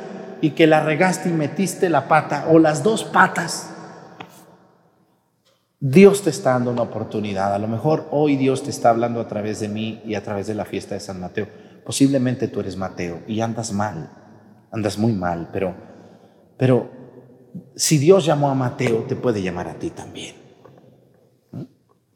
y 0.41 0.51
que 0.51 0.67
la 0.67 0.81
regaste 0.81 1.29
y 1.29 1.33
metiste 1.33 1.89
la 1.89 2.09
pata 2.09 2.47
o 2.51 2.59
las 2.59 2.83
dos 2.83 3.05
patas, 3.05 3.71
Dios 5.81 6.23
te 6.23 6.31
está 6.31 6.53
dando 6.53 6.71
una 6.71 6.83
oportunidad. 6.83 7.55
A 7.55 7.59
lo 7.59 7.69
mejor 7.69 8.09
hoy 8.11 8.37
Dios 8.37 8.63
te 8.63 8.71
está 8.71 8.91
hablando 8.91 9.21
a 9.21 9.29
través 9.29 9.61
de 9.61 9.69
mí 9.69 10.03
y 10.05 10.15
a 10.15 10.23
través 10.23 10.47
de 10.47 10.55
la 10.55 10.65
fiesta 10.65 10.95
de 10.95 11.01
San 11.01 11.21
Mateo. 11.21 11.49
Posiblemente 11.85 12.49
tú 12.49 12.61
eres 12.61 12.77
Mateo 12.77 13.23
y 13.27 13.41
andas 13.41 13.73
mal, 13.73 14.11
andas 14.71 14.99
muy 14.99 15.13
mal, 15.13 15.49
pero, 15.53 15.75
pero 16.59 16.91
si 17.77 17.99
Dios 17.99 18.27
llamó 18.27 18.51
a 18.51 18.55
Mateo, 18.55 19.05
te 19.05 19.17
puede 19.17 19.41
llamar 19.41 19.69
a 19.69 19.75
ti 19.75 19.91
también. 19.91 20.48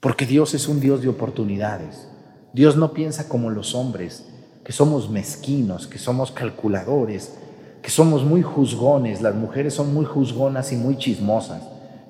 Porque 0.02 0.26
Dios 0.26 0.52
es 0.52 0.66
un 0.66 0.80
Dios 0.80 1.00
de 1.00 1.08
oportunidades. 1.08 2.08
Dios 2.52 2.76
no 2.76 2.92
piensa 2.92 3.28
como 3.28 3.50
los 3.50 3.76
hombres, 3.76 4.26
que 4.64 4.72
somos 4.72 5.08
mezquinos, 5.08 5.86
que 5.86 5.98
somos 5.98 6.32
calculadores, 6.32 7.38
que 7.82 7.88
somos 7.88 8.24
muy 8.24 8.42
juzgones. 8.42 9.22
Las 9.22 9.36
mujeres 9.36 9.74
son 9.74 9.94
muy 9.94 10.04
juzgonas 10.04 10.72
y 10.72 10.76
muy 10.76 10.98
chismosas. 10.98 11.62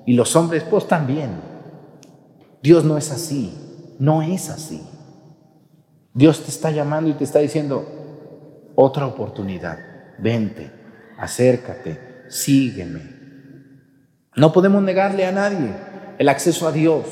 Y 0.07 0.13
los 0.13 0.35
hombres, 0.35 0.63
pues 0.63 0.87
también. 0.87 1.39
Dios 2.63 2.83
no 2.83 2.97
es 2.97 3.11
así, 3.11 3.53
no 3.99 4.23
es 4.23 4.49
así. 4.49 4.81
Dios 6.15 6.41
te 6.41 6.49
está 6.49 6.71
llamando 6.71 7.11
y 7.11 7.13
te 7.13 7.25
está 7.25 7.37
diciendo, 7.37 7.85
otra 8.73 9.05
oportunidad, 9.05 9.77
vente, 10.17 10.71
acércate, 11.19 12.23
sígueme. 12.27 13.01
No 14.35 14.51
podemos 14.51 14.81
negarle 14.81 15.27
a 15.27 15.31
nadie 15.31 15.75
el 16.17 16.27
acceso 16.27 16.67
a 16.67 16.71
Dios 16.71 17.05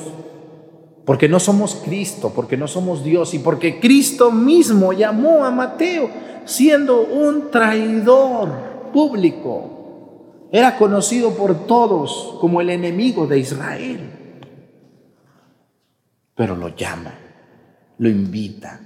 porque 1.05 1.27
no 1.27 1.39
somos 1.39 1.75
Cristo, 1.75 2.31
porque 2.35 2.57
no 2.57 2.67
somos 2.67 3.03
Dios 3.03 3.33
y 3.33 3.39
porque 3.39 3.79
Cristo 3.79 4.31
mismo 4.31 4.93
llamó 4.93 5.43
a 5.43 5.51
Mateo 5.51 6.09
siendo 6.45 7.01
un 7.01 7.49
traidor 7.49 8.91
público. 8.93 10.47
Era 10.51 10.77
conocido 10.77 11.31
por 11.31 11.65
todos 11.65 12.37
como 12.39 12.61
el 12.61 12.69
enemigo 12.69 13.25
de 13.25 13.39
Israel. 13.39 14.11
Pero 16.35 16.55
lo 16.55 16.69
llama, 16.69 17.13
lo 17.97 18.09
invita. 18.09 18.81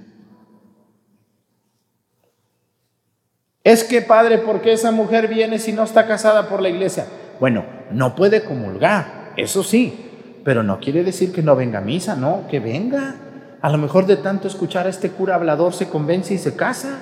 Es 3.64 3.82
que, 3.82 4.00
padre, 4.00 4.38
¿por 4.38 4.60
qué 4.60 4.72
esa 4.72 4.92
mujer 4.92 5.26
viene 5.26 5.58
si 5.58 5.72
no 5.72 5.82
está 5.82 6.06
casada 6.06 6.48
por 6.48 6.62
la 6.62 6.68
iglesia? 6.68 7.08
Bueno, 7.40 7.64
no 7.90 8.14
puede 8.14 8.44
comulgar, 8.44 9.32
eso 9.36 9.64
sí, 9.64 10.05
pero 10.46 10.62
no 10.62 10.78
quiere 10.78 11.02
decir 11.02 11.32
que 11.32 11.42
no 11.42 11.56
venga 11.56 11.80
a 11.80 11.82
misa, 11.82 12.14
no, 12.14 12.46
que 12.48 12.60
venga. 12.60 13.16
A 13.60 13.68
lo 13.68 13.78
mejor 13.78 14.06
de 14.06 14.16
tanto 14.16 14.46
escuchar 14.46 14.86
a 14.86 14.90
este 14.90 15.10
cura 15.10 15.34
hablador 15.34 15.74
se 15.74 15.88
convence 15.88 16.34
y 16.34 16.38
se 16.38 16.54
casa. 16.54 17.00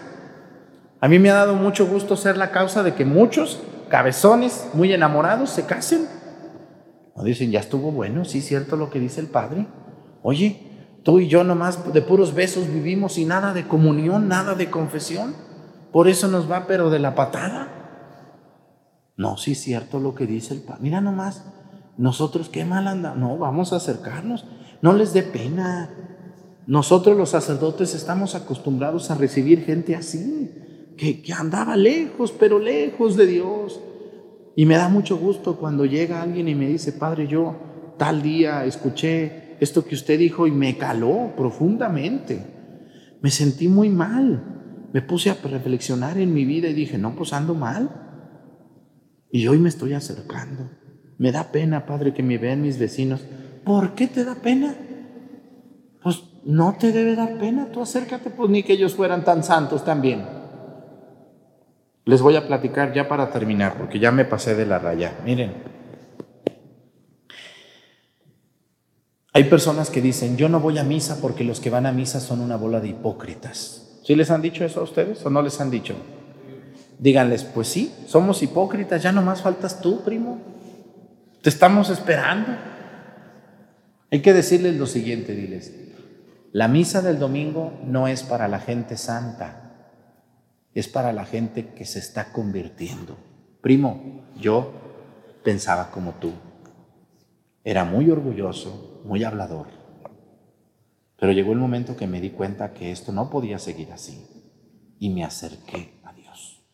A 0.99 1.09
mí 1.09 1.19
me 1.19 1.29
ha 1.29 1.35
dado 1.35 1.55
mucho 1.55 1.87
gusto 1.87 2.17
ser 2.17 2.39
la 2.39 2.51
causa 2.53 2.83
de 2.83 2.95
que 2.95 3.05
muchos 3.05 3.61
cabezones 3.91 4.71
muy 4.73 4.95
enamorados 4.95 5.51
se 5.51 5.67
casen. 5.67 6.07
O 7.13 7.23
dicen, 7.23 7.51
ya 7.51 7.61
estuvo 7.61 7.93
bueno, 7.93 8.25
sí, 8.25 8.41
cierto 8.41 8.77
lo 8.77 8.89
que 8.89 8.99
dice 8.99 9.21
el 9.21 9.27
padre. 9.27 9.67
Oye, 10.23 10.63
tú 11.03 11.21
y 11.21 11.29
yo 11.29 11.45
nomás 11.45 11.93
de 11.93 12.01
puros 12.01 12.33
besos 12.33 12.73
vivimos 12.73 13.19
y 13.19 13.27
nada 13.27 13.53
de 13.53 13.69
comunión, 13.69 14.27
nada 14.27 14.55
de 14.55 14.71
confesión. 14.71 15.35
Por 15.93 16.09
eso 16.09 16.29
nos 16.29 16.51
va, 16.51 16.67
pero 16.67 16.89
de 16.89 16.99
la 16.99 17.15
patada. 17.15 17.69
No, 19.19 19.37
sí, 19.37 19.55
cierto 19.55 20.01
lo 20.01 20.15
que 20.15 20.27
dice 20.27 20.55
el 20.55 20.63
padre. 20.63 20.81
Mira 20.81 21.03
nomás, 21.03 21.45
nosotros 21.97 22.49
qué 22.49 22.65
mal 22.65 22.89
anda. 22.89 23.15
No, 23.15 23.39
vamos 23.39 23.73
a 23.73 23.77
acercarnos. 23.77 24.45
No 24.83 24.93
les 24.93 25.13
dé 25.13 25.23
pena. 25.23 25.91
Nosotros 26.67 27.17
los 27.17 27.31
sacerdotes 27.31 27.95
estamos 27.95 28.35
acostumbrados 28.35 29.11
a 29.11 29.17
recibir 29.17 29.65
gente 29.65 29.95
así, 29.95 30.51
que, 30.97 31.23
que 31.23 31.33
andaba 31.33 31.77
lejos, 31.77 32.33
pero 32.33 32.59
lejos 32.59 33.17
de 33.17 33.27
Dios. 33.27 33.81
Y 34.57 34.67
me 34.67 34.77
da 34.77 34.89
mucho 34.89 35.17
gusto 35.17 35.57
cuando 35.57 35.85
llega 35.85 36.23
alguien 36.23 36.49
y 36.49 36.55
me 36.55 36.69
dice, 36.69 36.93
Padre, 36.93 37.27
yo 37.27 37.57
tal 37.99 38.23
día 38.23 38.65
escuché 38.65 39.57
esto 39.61 39.85
que 39.85 39.95
usted 39.95 40.19
dijo 40.19 40.47
y 40.47 40.53
me 40.53 40.77
caló 40.77 41.33
profundamente. 41.37 42.55
Me 43.21 43.31
sentí 43.31 43.69
muy 43.69 43.91
mal. 43.91 44.89
Me 44.93 45.03
puse 45.03 45.31
a 45.31 45.35
reflexionar 45.35 46.19
en 46.19 46.33
mi 46.33 46.45
vida 46.45 46.69
y 46.69 46.75
dije, 46.75 46.99
no, 46.99 47.17
pues 47.17 47.33
ando 47.33 47.55
mal. 47.55 47.91
Y 49.33 49.49
hoy 49.49 49.59
me 49.59 49.69
estoy 49.69 49.93
acercando. 49.93 50.71
Me 51.19 51.33
da 51.33 51.53
pena, 51.53 51.87
Padre, 51.87 52.13
que 52.13 52.23
me 52.23 52.39
vean 52.39 52.63
mis 52.63 52.79
vecinos. 52.79 53.21
¿Por 53.65 53.95
qué 53.95 54.07
te 54.07 54.25
da 54.25 54.35
pena? 54.35 54.75
Pues 56.03 56.23
no 56.45 56.77
te 56.79 56.93
debe 56.93 57.17
dar 57.17 57.39
pena, 57.39 57.69
tú 57.73 57.81
acércate, 57.81 58.31
pues 58.31 58.51
ni 58.51 58.63
que 58.63 58.75
ellos 58.75 58.95
fueran 58.95 59.25
tan 59.25 59.43
santos 59.43 59.85
también. 59.85 60.25
Les 62.05 62.21
voy 62.21 62.37
a 62.37 62.47
platicar 62.47 62.93
ya 62.93 63.09
para 63.09 63.31
terminar, 63.31 63.79
porque 63.79 63.99
ya 63.99 64.11
me 64.11 64.27
pasé 64.27 64.55
de 64.55 64.67
la 64.67 64.79
raya. 64.79 65.19
Miren, 65.25 65.55
hay 69.33 69.45
personas 69.45 69.91
que 69.91 70.03
dicen, 70.03 70.37
yo 70.37 70.49
no 70.49 70.61
voy 70.61 70.79
a 70.79 70.85
misa 70.85 71.19
porque 71.21 71.43
los 71.43 71.61
que 71.61 71.71
van 71.71 71.87
a 71.87 71.93
misa 71.93 72.21
son 72.21 72.41
una 72.41 72.57
bola 72.57 72.81
de 72.81 72.89
hipócritas. 72.89 74.01
¿Sí 74.05 74.15
les 74.15 74.31
han 74.31 74.43
dicho 74.43 74.65
eso 74.65 74.81
a 74.81 74.85
ustedes 74.85 75.25
o 75.25 75.31
no 75.31 75.41
les 75.41 75.61
han 75.61 75.71
dicho? 75.71 75.97
Díganles, 76.99 77.43
pues 77.43 77.69
sí, 77.69 77.93
somos 78.07 78.43
hipócritas, 78.43 79.03
ya 79.03 79.11
nomás 79.11 79.43
faltas 79.43 79.81
tú, 79.81 80.03
primo. 80.05 80.39
Te 81.45 81.51
estamos 81.51 81.91
esperando. 81.91 82.57
Hay 84.11 84.23
que 84.23 84.33
decirles 84.33 84.77
lo 84.77 84.87
siguiente, 84.87 85.35
diles, 85.35 85.75
la 86.53 86.69
misa 86.69 87.03
del 87.03 87.19
domingo 87.19 87.79
no 87.85 88.09
es 88.09 88.23
para 88.23 88.49
la 88.49 88.61
gente 88.61 88.97
santa, 88.97 89.91
es 90.73 90.89
para 90.89 91.13
la 91.13 91.27
gente 91.27 91.75
que 91.75 91.85
se 91.85 91.99
está 91.99 92.33
convirtiendo. 92.33 93.19
Primo, 93.61 94.25
yo 94.41 94.73
pensaba 95.43 95.91
como 95.91 96.13
tú. 96.13 96.33
Era 97.63 97.85
muy 97.85 98.09
orgulloso, 98.09 99.03
muy 99.05 99.23
hablador. 99.23 99.67
Pero 101.19 101.33
llegó 101.33 101.53
el 101.53 101.59
momento 101.59 101.95
que 101.95 102.07
me 102.07 102.23
di 102.23 102.31
cuenta 102.31 102.73
que 102.73 102.91
esto 102.91 103.13
no 103.13 103.29
podía 103.29 103.59
seguir 103.59 103.93
así 103.93 104.27
y 104.99 105.11
me 105.11 105.25
acerqué 105.25 106.01
a 106.05 106.15
Dios. 106.15 106.65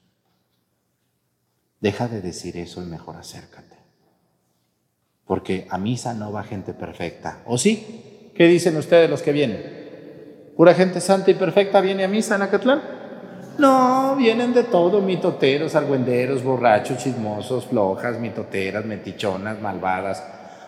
Deja 1.80 2.06
de 2.06 2.20
decir 2.20 2.56
eso 2.56 2.80
y 2.84 2.86
mejor 2.86 3.16
acércate. 3.16 3.79
Porque 5.30 5.68
a 5.70 5.78
misa 5.78 6.12
no 6.12 6.32
va 6.32 6.42
gente 6.42 6.74
perfecta. 6.74 7.42
¿O 7.46 7.56
sí? 7.56 8.32
¿Qué 8.34 8.48
dicen 8.48 8.76
ustedes 8.76 9.08
los 9.08 9.22
que 9.22 9.30
vienen? 9.30 9.62
¿Pura 10.56 10.74
gente 10.74 11.00
santa 11.00 11.30
y 11.30 11.34
perfecta 11.34 11.80
viene 11.80 12.02
a 12.02 12.08
misa 12.08 12.34
en 12.34 12.42
Acatlán? 12.42 12.82
No, 13.56 14.16
vienen 14.16 14.52
de 14.52 14.64
todo, 14.64 15.00
mitoteros, 15.00 15.76
argüenderos, 15.76 16.42
borrachos, 16.42 16.98
chismosos, 16.98 17.66
flojas, 17.66 18.18
mitoteras, 18.18 18.84
metichonas, 18.84 19.60
malvadas, 19.60 20.20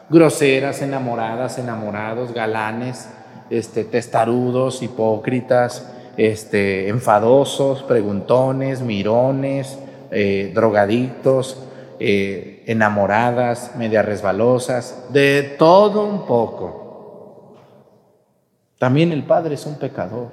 groseras, 0.08 0.80
enamoradas, 0.80 1.58
enamorados, 1.58 2.32
galanes, 2.32 3.08
este, 3.50 3.82
testarudos, 3.82 4.80
hipócritas, 4.80 5.92
este, 6.16 6.86
enfadosos, 6.86 7.82
preguntones, 7.82 8.80
mirones, 8.80 9.76
eh, 10.12 10.52
drogadictos, 10.54 11.64
eh, 12.04 12.64
enamoradas, 12.66 13.76
media 13.76 14.02
resbalosas, 14.02 15.06
de 15.12 15.54
todo 15.56 16.04
un 16.04 16.26
poco. 16.26 17.54
También 18.78 19.12
el 19.12 19.22
Padre 19.22 19.54
es 19.54 19.64
un 19.66 19.76
pecador, 19.76 20.32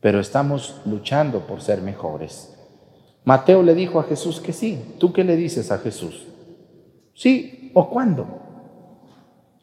pero 0.00 0.18
estamos 0.18 0.80
luchando 0.84 1.46
por 1.46 1.60
ser 1.60 1.82
mejores. 1.82 2.52
Mateo 3.24 3.62
le 3.62 3.76
dijo 3.76 4.00
a 4.00 4.02
Jesús 4.02 4.40
que 4.40 4.52
sí. 4.52 4.96
¿Tú 4.98 5.12
qué 5.12 5.22
le 5.22 5.36
dices 5.36 5.70
a 5.70 5.78
Jesús? 5.78 6.26
¿Sí 7.14 7.70
o 7.72 7.88
cuándo? 7.88 8.26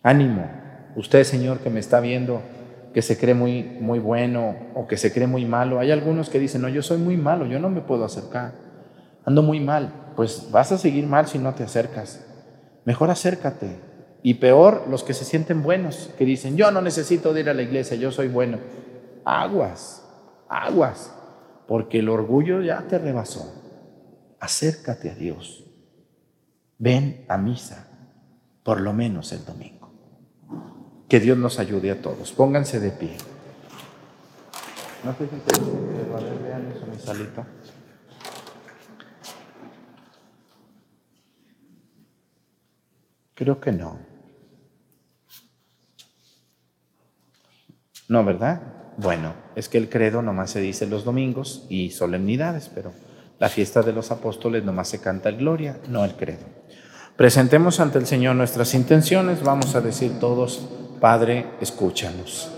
Ánimo. 0.01 0.49
Usted, 0.95 1.25
Señor, 1.25 1.59
que 1.59 1.69
me 1.69 1.81
está 1.81 1.99
viendo, 1.99 2.41
que 2.93 3.01
se 3.01 3.17
cree 3.17 3.33
muy, 3.33 3.63
muy 3.63 3.99
bueno 3.99 4.55
o 4.73 4.87
que 4.87 4.95
se 4.95 5.11
cree 5.11 5.27
muy 5.27 5.43
malo. 5.43 5.79
Hay 5.79 5.91
algunos 5.91 6.29
que 6.29 6.39
dicen, 6.39 6.61
no, 6.61 6.69
yo 6.69 6.81
soy 6.81 6.99
muy 6.99 7.17
malo, 7.17 7.45
yo 7.45 7.59
no 7.59 7.69
me 7.69 7.81
puedo 7.81 8.05
acercar. 8.05 8.68
Ando 9.26 9.41
muy 9.43 9.59
mal. 9.59 9.93
Pues 10.15 10.49
vas 10.51 10.72
a 10.72 10.78
seguir 10.78 11.07
mal 11.07 11.28
si 11.28 11.38
no 11.38 11.53
te 11.53 11.63
acercas. 11.63 12.26
Mejor 12.86 13.09
acércate. 13.09 13.80
Y 14.22 14.36
peor 14.36 14.86
los 14.89 15.03
que 15.03 15.13
se 15.13 15.24
sienten 15.24 15.63
buenos, 15.63 16.09
que 16.17 16.26
dicen, 16.26 16.57
yo 16.57 16.72
no 16.72 16.82
necesito 16.82 17.38
ir 17.38 17.49
a 17.49 17.53
la 17.53 17.61
iglesia, 17.61 17.95
yo 17.95 18.11
soy 18.11 18.28
bueno. 18.28 18.57
Aguas, 19.24 20.03
aguas, 20.49 21.13
porque 21.67 21.99
el 21.99 22.09
orgullo 22.09 22.61
ya 22.61 22.82
te 22.82 22.97
rebasó. 22.97 23.53
Acércate 24.39 25.11
a 25.11 25.15
Dios. 25.15 25.65
Ven 26.78 27.26
a 27.30 27.38
misa, 27.38 27.88
por 28.63 28.82
lo 28.82 28.91
menos 28.91 29.32
el 29.32 29.45
domingo. 29.45 29.89
Que 31.07 31.20
Dios 31.20 31.38
nos 31.38 31.59
ayude 31.59 31.91
a 31.91 32.01
todos. 32.01 32.32
Pónganse 32.32 32.80
de 32.80 32.91
pie. 32.91 33.15
No 35.03 35.13
sé 35.13 35.28
si 35.30 36.43
vean 36.43 36.72
eso, 36.76 36.86
mi 36.86 36.99
salita. 36.99 37.47
Creo 43.39 43.61
que 43.61 43.71
no. 43.71 43.97
No, 48.09 48.25
¿verdad? 48.25 48.61
Bueno, 48.97 49.33
es 49.55 49.69
que 49.69 49.77
el 49.77 49.87
credo 49.87 50.21
nomás 50.21 50.51
se 50.51 50.59
dice 50.59 50.85
los 50.87 51.05
domingos 51.05 51.65
y 51.69 51.91
solemnidades, 51.91 52.69
pero 52.75 52.91
la 53.39 53.47
fiesta 53.47 53.81
de 53.81 53.93
los 53.93 54.11
apóstoles 54.11 54.65
nomás 54.65 54.89
se 54.89 54.99
canta 54.99 55.29
el 55.29 55.37
gloria, 55.37 55.79
no 55.87 56.03
el 56.03 56.15
credo. 56.15 56.45
Presentemos 57.15 57.79
ante 57.79 57.97
el 57.97 58.07
Señor 58.07 58.35
nuestras 58.35 58.73
intenciones, 58.73 59.41
vamos 59.41 59.73
a 59.73 59.79
decir 59.79 60.19
todos, 60.19 60.67
Padre, 60.99 61.45
escúchanos. 61.61 62.51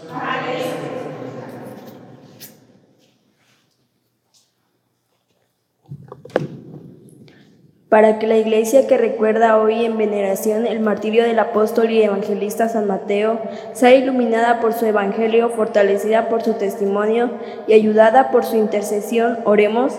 Para 7.91 8.19
que 8.19 8.25
la 8.25 8.37
iglesia 8.37 8.87
que 8.87 8.97
recuerda 8.97 9.57
hoy 9.57 9.83
en 9.83 9.97
veneración 9.97 10.65
el 10.65 10.79
martirio 10.79 11.25
del 11.25 11.37
apóstol 11.39 11.91
y 11.91 12.01
evangelista 12.01 12.69
San 12.69 12.87
Mateo 12.87 13.41
sea 13.73 13.93
iluminada 13.93 14.61
por 14.61 14.71
su 14.71 14.85
evangelio, 14.85 15.49
fortalecida 15.49 16.29
por 16.29 16.41
su 16.41 16.53
testimonio 16.53 17.31
y 17.67 17.73
ayudada 17.73 18.31
por 18.31 18.45
su 18.45 18.55
intercesión, 18.55 19.39
oremos. 19.43 19.91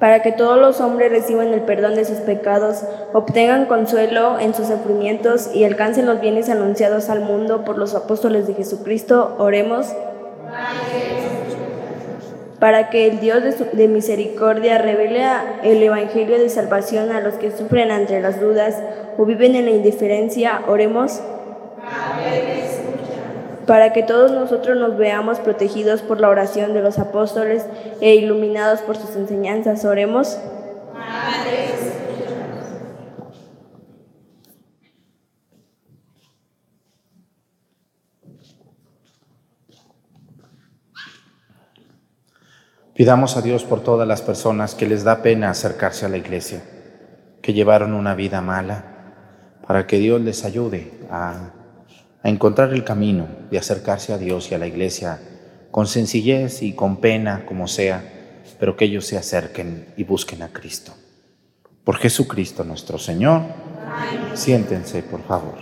Para 0.00 0.22
que 0.22 0.32
todos 0.32 0.58
los 0.58 0.80
hombres 0.80 1.12
reciban 1.12 1.54
el 1.54 1.60
perdón 1.60 1.94
de 1.94 2.04
sus 2.04 2.18
pecados, 2.18 2.82
obtengan 3.12 3.66
consuelo 3.66 4.40
en 4.40 4.54
sus 4.54 4.66
sufrimientos 4.66 5.54
y 5.54 5.62
alcancen 5.62 6.06
los 6.06 6.20
bienes 6.20 6.48
anunciados 6.48 7.10
al 7.10 7.20
mundo 7.20 7.64
por 7.64 7.78
los 7.78 7.94
apóstoles 7.94 8.48
de 8.48 8.54
Jesucristo, 8.54 9.36
oremos 9.38 9.94
para 12.60 12.90
que 12.90 13.08
el 13.08 13.20
Dios 13.20 13.42
de, 13.72 13.88
misericordia 13.88 14.76
revele 14.76 15.24
el 15.64 15.82
Evangelio 15.82 16.38
de 16.38 16.50
salvación 16.50 17.10
a 17.10 17.20
los 17.20 17.34
que 17.34 17.50
sufren 17.50 17.90
entre 17.90 18.20
las 18.20 18.38
dudas 18.38 18.76
o 19.16 19.24
viven 19.24 19.56
en 19.56 19.64
la 19.64 19.70
indiferencia, 19.70 20.60
oremos. 20.68 21.20
Para 23.66 23.92
que 23.94 24.02
todos 24.02 24.32
nosotros 24.32 24.76
nos 24.76 24.98
veamos 24.98 25.38
protegidos 25.38 26.02
por 26.02 26.20
la 26.20 26.28
oración 26.28 26.74
de 26.74 26.82
los 26.82 26.98
apóstoles 26.98 27.64
e 28.02 28.14
iluminados 28.14 28.80
por 28.80 28.96
sus 28.96 29.16
enseñanzas, 29.16 29.84
oremos. 29.86 30.36
Pidamos 43.00 43.38
a 43.38 43.40
Dios 43.40 43.64
por 43.64 43.82
todas 43.82 44.06
las 44.06 44.20
personas 44.20 44.74
que 44.74 44.86
les 44.86 45.04
da 45.04 45.22
pena 45.22 45.48
acercarse 45.48 46.04
a 46.04 46.10
la 46.10 46.18
iglesia, 46.18 46.62
que 47.40 47.54
llevaron 47.54 47.94
una 47.94 48.14
vida 48.14 48.42
mala, 48.42 49.62
para 49.66 49.86
que 49.86 49.96
Dios 49.96 50.20
les 50.20 50.44
ayude 50.44 50.92
a, 51.10 51.54
encontrar 52.24 52.74
el 52.74 52.84
camino 52.84 53.26
de 53.50 53.56
acercarse 53.56 54.12
a 54.12 54.18
Dios 54.18 54.50
y 54.50 54.54
a 54.54 54.58
la 54.58 54.66
iglesia 54.66 55.18
con 55.70 55.86
sencillez 55.86 56.60
y 56.60 56.74
con 56.74 56.98
pena, 56.98 57.46
como 57.46 57.68
sea, 57.68 58.04
pero 58.58 58.76
que 58.76 58.84
ellos 58.84 59.06
se 59.06 59.16
acerquen 59.16 59.94
y 59.96 60.04
busquen 60.04 60.42
a 60.42 60.52
Cristo. 60.52 60.92
Por 61.84 61.96
Jesucristo 61.96 62.64
nuestro 62.64 62.98
Señor. 62.98 63.44
Siéntense, 64.34 65.02
por 65.04 65.22
favor. 65.22 65.56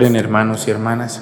Oren 0.00 0.16
hermanos 0.16 0.66
y 0.66 0.70
hermanas, 0.70 1.20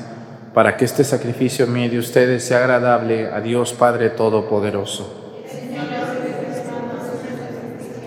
para 0.55 0.77
que 0.77 0.85
este 0.85 1.03
sacrificio 1.03 1.67
mío 1.67 1.91
de 1.91 1.99
ustedes 1.99 2.45
sea 2.45 2.59
agradable 2.59 3.27
a 3.27 3.41
Dios 3.41 3.73
Padre 3.73 4.11
Todopoderoso. 4.11 5.13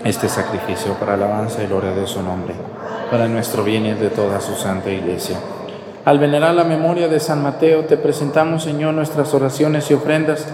Este 0.05 0.29
sacrificio 0.29 0.93
para 0.93 1.15
alabanza 1.15 1.61
y 1.61 1.67
gloria 1.67 1.91
de 1.91 2.07
su 2.07 2.23
nombre, 2.23 2.53
para 3.11 3.27
nuestro 3.27 3.65
bien 3.65 3.85
y 3.85 3.93
de 3.95 4.11
toda 4.11 4.39
su 4.39 4.55
santa 4.55 4.89
iglesia. 4.89 5.35
Al 6.05 6.19
venerar 6.19 6.55
la 6.55 6.63
memoria 6.63 7.09
de 7.09 7.19
San 7.19 7.43
Mateo, 7.43 7.83
te 7.83 7.97
presentamos, 7.97 8.63
Señor, 8.63 8.93
nuestras 8.93 9.33
oraciones 9.33 9.91
y 9.91 9.95
ofrendas 9.95 10.47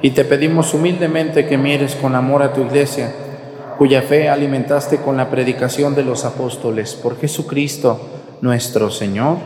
y 0.00 0.12
te 0.12 0.24
pedimos 0.24 0.72
humildemente 0.72 1.46
que 1.46 1.58
mires 1.58 1.96
con 1.96 2.14
amor 2.14 2.42
a 2.42 2.54
tu 2.54 2.62
iglesia, 2.62 3.12
cuya 3.76 4.00
fe 4.00 4.30
alimentaste 4.30 5.02
con 5.02 5.18
la 5.18 5.28
predicación 5.28 5.94
de 5.94 6.04
los 6.04 6.24
apóstoles 6.24 6.94
por 6.94 7.20
Jesucristo 7.20 8.09
nuestro 8.40 8.90
Señor. 8.90 9.38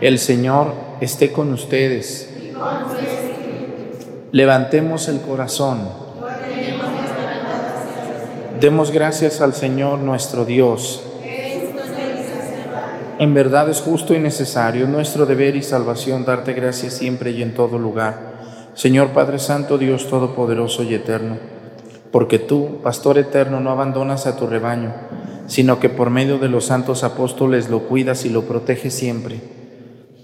El 0.00 0.18
Señor 0.18 0.72
esté 1.00 1.32
con 1.32 1.52
ustedes. 1.52 2.28
Levantemos 4.32 5.08
el 5.08 5.20
corazón. 5.20 5.88
Demos 8.60 8.90
gracias 8.90 9.40
al 9.40 9.54
Señor 9.54 9.98
nuestro 9.98 10.44
Dios. 10.44 11.02
En 13.18 13.32
verdad 13.32 13.70
es 13.70 13.80
justo 13.80 14.14
y 14.14 14.18
necesario 14.18 14.86
nuestro 14.86 15.24
deber 15.24 15.56
y 15.56 15.62
salvación 15.62 16.26
darte 16.26 16.52
gracias 16.52 16.94
siempre 16.94 17.30
y 17.30 17.42
en 17.42 17.54
todo 17.54 17.78
lugar. 17.78 18.36
Señor 18.74 19.08
Padre 19.08 19.38
Santo, 19.38 19.78
Dios 19.78 20.08
Todopoderoso 20.10 20.82
y 20.82 20.92
Eterno, 20.92 21.38
porque 22.10 22.38
tú, 22.38 22.82
Pastor 22.82 23.16
Eterno, 23.16 23.58
no 23.60 23.70
abandonas 23.70 24.26
a 24.26 24.36
tu 24.36 24.46
rebaño 24.46 24.92
sino 25.46 25.80
que 25.80 25.88
por 25.88 26.10
medio 26.10 26.38
de 26.38 26.48
los 26.48 26.66
santos 26.66 27.04
apóstoles 27.04 27.68
lo 27.68 27.80
cuidas 27.84 28.24
y 28.24 28.30
lo 28.30 28.42
proteges 28.42 28.94
siempre, 28.94 29.40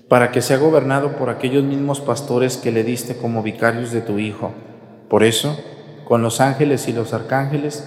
para 0.09 0.31
que 0.31 0.43
sea 0.43 0.59
gobernado 0.59 1.17
por 1.17 1.31
aquellos 1.31 1.65
mismos 1.65 2.01
pastores 2.01 2.57
que 2.57 2.73
le 2.73 2.85
diste 2.85 3.17
como 3.17 3.43
vicarios 3.43 3.93
de 3.93 4.01
tu 4.01 4.19
Hijo. 4.19 4.53
Por 5.09 5.25
eso, 5.25 5.59
con 6.05 6.23
los 6.23 6.41
ángeles 6.41 6.89
y 6.89 6.93
los 6.93 7.15
arcángeles, 7.15 7.85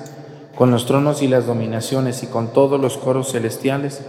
con 0.56 0.72
los 0.72 0.86
tronos 0.86 1.22
y 1.22 1.28
las 1.28 1.46
dominaciones 1.46 2.24
y 2.24 2.28
con 2.28 2.54
todos 2.54 2.80
los 2.80 2.98
coros 2.98 3.32
celestiales, 3.32 4.02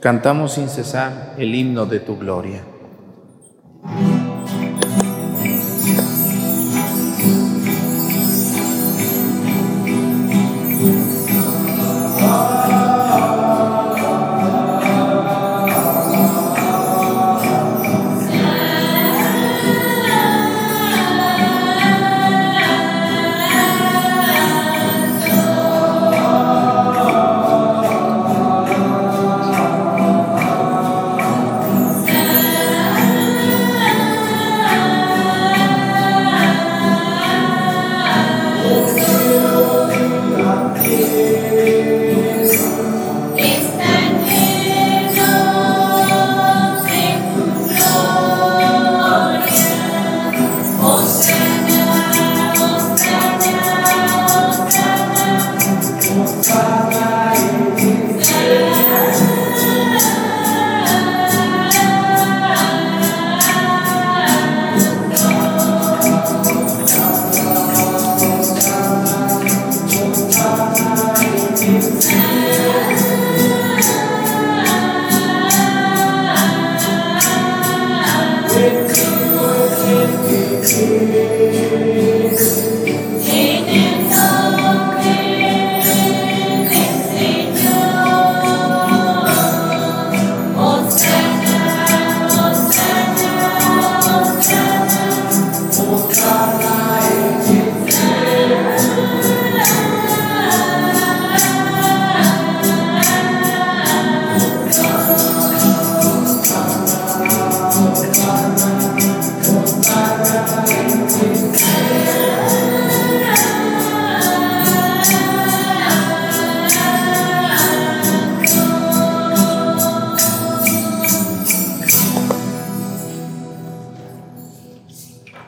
cantamos 0.00 0.52
sin 0.52 0.68
cesar 0.68 1.34
el 1.38 1.54
himno 1.54 1.86
de 1.86 2.00
tu 2.00 2.16
gloria. 2.16 2.62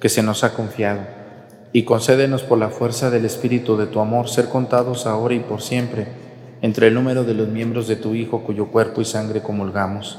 que 0.00 0.08
se 0.08 0.22
nos 0.22 0.44
ha 0.44 0.54
confiado, 0.54 1.00
y 1.72 1.82
concédenos 1.84 2.42
por 2.42 2.58
la 2.58 2.70
fuerza 2.70 3.10
del 3.10 3.24
Espíritu 3.24 3.76
de 3.76 3.86
tu 3.86 4.00
amor 4.00 4.28
ser 4.28 4.48
contados 4.48 5.06
ahora 5.06 5.34
y 5.34 5.40
por 5.40 5.62
siempre 5.62 6.06
entre 6.62 6.88
el 6.88 6.94
número 6.94 7.24
de 7.24 7.34
los 7.34 7.48
miembros 7.48 7.86
de 7.86 7.96
tu 7.96 8.14
Hijo 8.14 8.42
cuyo 8.42 8.68
cuerpo 8.68 9.00
y 9.00 9.04
sangre 9.04 9.42
comulgamos. 9.42 10.18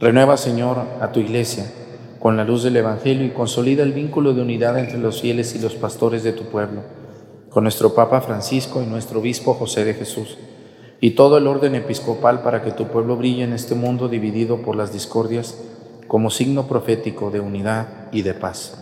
Renueva, 0.00 0.36
Señor, 0.36 0.78
a 1.00 1.12
tu 1.12 1.20
iglesia 1.20 1.66
con 2.22 2.36
la 2.36 2.44
luz 2.44 2.62
del 2.62 2.76
Evangelio 2.76 3.26
y 3.26 3.30
consolida 3.30 3.82
el 3.82 3.92
vínculo 3.92 4.32
de 4.32 4.42
unidad 4.42 4.78
entre 4.78 4.96
los 4.96 5.20
fieles 5.20 5.56
y 5.56 5.58
los 5.58 5.74
pastores 5.74 6.22
de 6.22 6.32
tu 6.32 6.44
pueblo, 6.44 6.82
con 7.50 7.64
nuestro 7.64 7.94
Papa 7.94 8.20
Francisco 8.20 8.80
y 8.80 8.86
nuestro 8.86 9.18
Obispo 9.18 9.54
José 9.54 9.84
de 9.84 9.94
Jesús, 9.94 10.38
y 11.00 11.10
todo 11.10 11.36
el 11.36 11.48
orden 11.48 11.74
episcopal 11.74 12.42
para 12.42 12.62
que 12.62 12.70
tu 12.70 12.86
pueblo 12.86 13.16
brille 13.16 13.42
en 13.42 13.52
este 13.52 13.74
mundo 13.74 14.08
dividido 14.08 14.58
por 14.62 14.76
las 14.76 14.92
discordias 14.92 15.58
como 16.06 16.30
signo 16.30 16.68
profético 16.68 17.32
de 17.32 17.40
unidad 17.40 17.88
y 18.12 18.22
de 18.22 18.34
paz. 18.34 18.81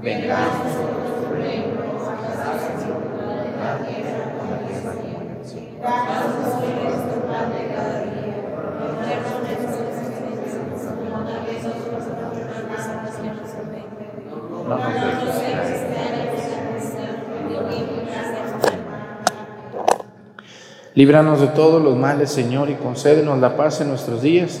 tu 0.00 0.08
nombre. 0.08 0.16
Venga 0.16 0.36
a 0.36 0.40
nosotros 0.64 1.10
tu 1.20 1.34
reino, 1.34 1.66
hágase 2.08 2.70
tu 2.78 2.86
voluntad, 2.92 3.40
en 3.46 3.54
la 3.60 3.72
tierra 3.86 4.24
como 4.38 4.52
en 5.20 5.28
el 5.30 5.44
cielo. 5.44 5.66
No 14.68 14.76
nos 14.76 14.94
dejes 14.94 15.80
caer. 15.90 16.20
Líbranos 20.94 21.40
de 21.40 21.46
todos 21.46 21.80
los 21.80 21.96
males, 21.96 22.30
Señor, 22.30 22.68
y 22.68 22.74
concédenos 22.74 23.38
la 23.38 23.56
paz 23.56 23.80
en 23.80 23.88
nuestros 23.88 24.22
días 24.22 24.60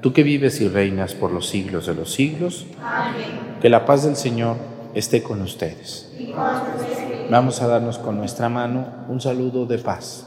tú 0.00 0.12
que 0.12 0.22
vives 0.22 0.60
y 0.60 0.68
reinas 0.68 1.14
por 1.14 1.32
los 1.32 1.48
siglos 1.48 1.86
de 1.86 1.94
los 1.94 2.12
siglos. 2.12 2.66
Amén. 2.82 3.58
Que 3.60 3.68
la 3.68 3.84
paz 3.84 4.04
del 4.04 4.16
Señor 4.16 4.56
esté 4.94 5.22
con 5.22 5.42
ustedes. 5.42 6.10
Vamos 7.30 7.62
a 7.62 7.68
darnos 7.68 7.98
con 7.98 8.16
nuestra 8.16 8.48
mano 8.48 8.86
un 9.08 9.20
saludo 9.20 9.66
de 9.66 9.78
paz. 9.78 10.26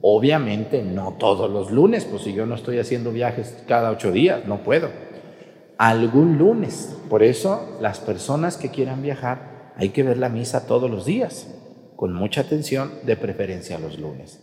Obviamente 0.00 0.84
no 0.84 1.14
todos 1.18 1.50
los 1.50 1.72
lunes, 1.72 2.04
pues 2.04 2.22
si 2.22 2.34
yo 2.34 2.46
no 2.46 2.54
estoy 2.54 2.78
haciendo 2.78 3.10
viajes 3.10 3.64
cada 3.66 3.90
ocho 3.90 4.12
días, 4.12 4.46
no 4.46 4.62
puedo. 4.62 4.90
Algún 5.78 6.36
lunes. 6.36 6.94
Por 7.08 7.22
eso 7.22 7.78
las 7.80 7.98
personas 8.00 8.56
que 8.56 8.70
quieran 8.70 9.00
viajar 9.00 9.72
hay 9.76 9.90
que 9.90 10.02
ver 10.02 10.18
la 10.18 10.28
misa 10.28 10.66
todos 10.66 10.90
los 10.90 11.06
días 11.06 11.46
con 11.98 12.12
mucha 12.12 12.42
atención, 12.42 12.92
de 13.02 13.16
preferencia 13.16 13.76
los 13.76 13.98
lunes. 13.98 14.38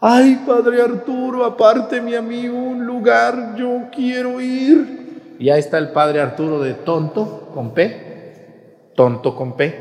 Ay, 0.00 0.40
Padre 0.46 0.82
Arturo, 0.82 1.44
apárteme 1.44 2.16
a 2.16 2.22
mí 2.22 2.46
un 2.46 2.86
lugar, 2.86 3.56
yo 3.56 3.88
quiero 3.92 4.40
ir. 4.40 5.36
Y 5.40 5.48
está 5.50 5.78
el 5.78 5.90
Padre 5.90 6.20
Arturo 6.20 6.60
de 6.60 6.74
tonto 6.74 7.50
con 7.52 7.74
P, 7.74 8.92
tonto 8.94 9.34
con 9.34 9.56
P, 9.56 9.74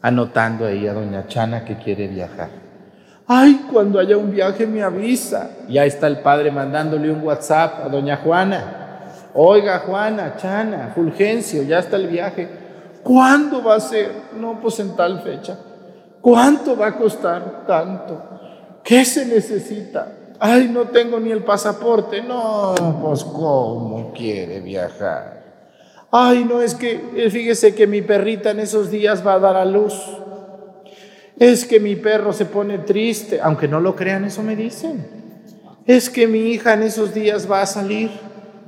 anotando 0.00 0.64
ahí 0.64 0.86
a 0.86 0.94
Doña 0.94 1.26
Chana 1.26 1.66
que 1.66 1.76
quiere 1.76 2.08
viajar. 2.08 2.48
Ay, 3.26 3.66
cuando 3.70 3.98
haya 3.98 4.16
un 4.16 4.30
viaje 4.30 4.66
me 4.66 4.82
avisa. 4.82 5.50
Y 5.68 5.76
ahí 5.76 5.88
está 5.88 6.06
el 6.06 6.20
Padre 6.20 6.50
mandándole 6.50 7.10
un 7.10 7.22
WhatsApp 7.22 7.84
a 7.84 7.88
Doña 7.90 8.16
Juana. 8.16 8.85
Oiga, 9.38 9.80
Juana, 9.80 10.36
Chana, 10.36 10.92
Fulgencio, 10.94 11.62
ya 11.62 11.80
está 11.80 11.96
el 11.96 12.06
viaje. 12.06 12.48
¿Cuándo 13.02 13.62
va 13.62 13.74
a 13.74 13.80
ser? 13.80 14.10
No, 14.40 14.58
pues 14.60 14.80
en 14.80 14.96
tal 14.96 15.20
fecha. 15.20 15.58
¿Cuánto 16.22 16.74
va 16.74 16.88
a 16.88 16.96
costar 16.96 17.66
tanto? 17.66 18.80
¿Qué 18.82 19.04
se 19.04 19.26
necesita? 19.26 20.10
Ay, 20.40 20.70
no 20.72 20.84
tengo 20.84 21.20
ni 21.20 21.30
el 21.32 21.44
pasaporte. 21.44 22.22
No, 22.22 22.74
pues 23.02 23.24
¿cómo 23.24 24.12
quiere 24.16 24.60
viajar? 24.60 25.44
Ay, 26.10 26.44
no, 26.44 26.62
es 26.62 26.74
que 26.74 27.00
eh, 27.14 27.30
fíjese 27.30 27.74
que 27.74 27.86
mi 27.86 28.00
perrita 28.00 28.52
en 28.52 28.60
esos 28.60 28.90
días 28.90 29.24
va 29.24 29.34
a 29.34 29.38
dar 29.38 29.56
a 29.56 29.66
luz. 29.66 29.94
Es 31.38 31.66
que 31.66 31.78
mi 31.78 31.94
perro 31.94 32.32
se 32.32 32.46
pone 32.46 32.78
triste, 32.78 33.38
aunque 33.42 33.68
no 33.68 33.80
lo 33.80 33.94
crean, 33.94 34.24
eso 34.24 34.42
me 34.42 34.56
dicen. 34.56 35.06
Es 35.84 36.08
que 36.08 36.26
mi 36.26 36.38
hija 36.38 36.72
en 36.72 36.84
esos 36.84 37.12
días 37.12 37.50
va 37.50 37.60
a 37.60 37.66
salir 37.66 38.10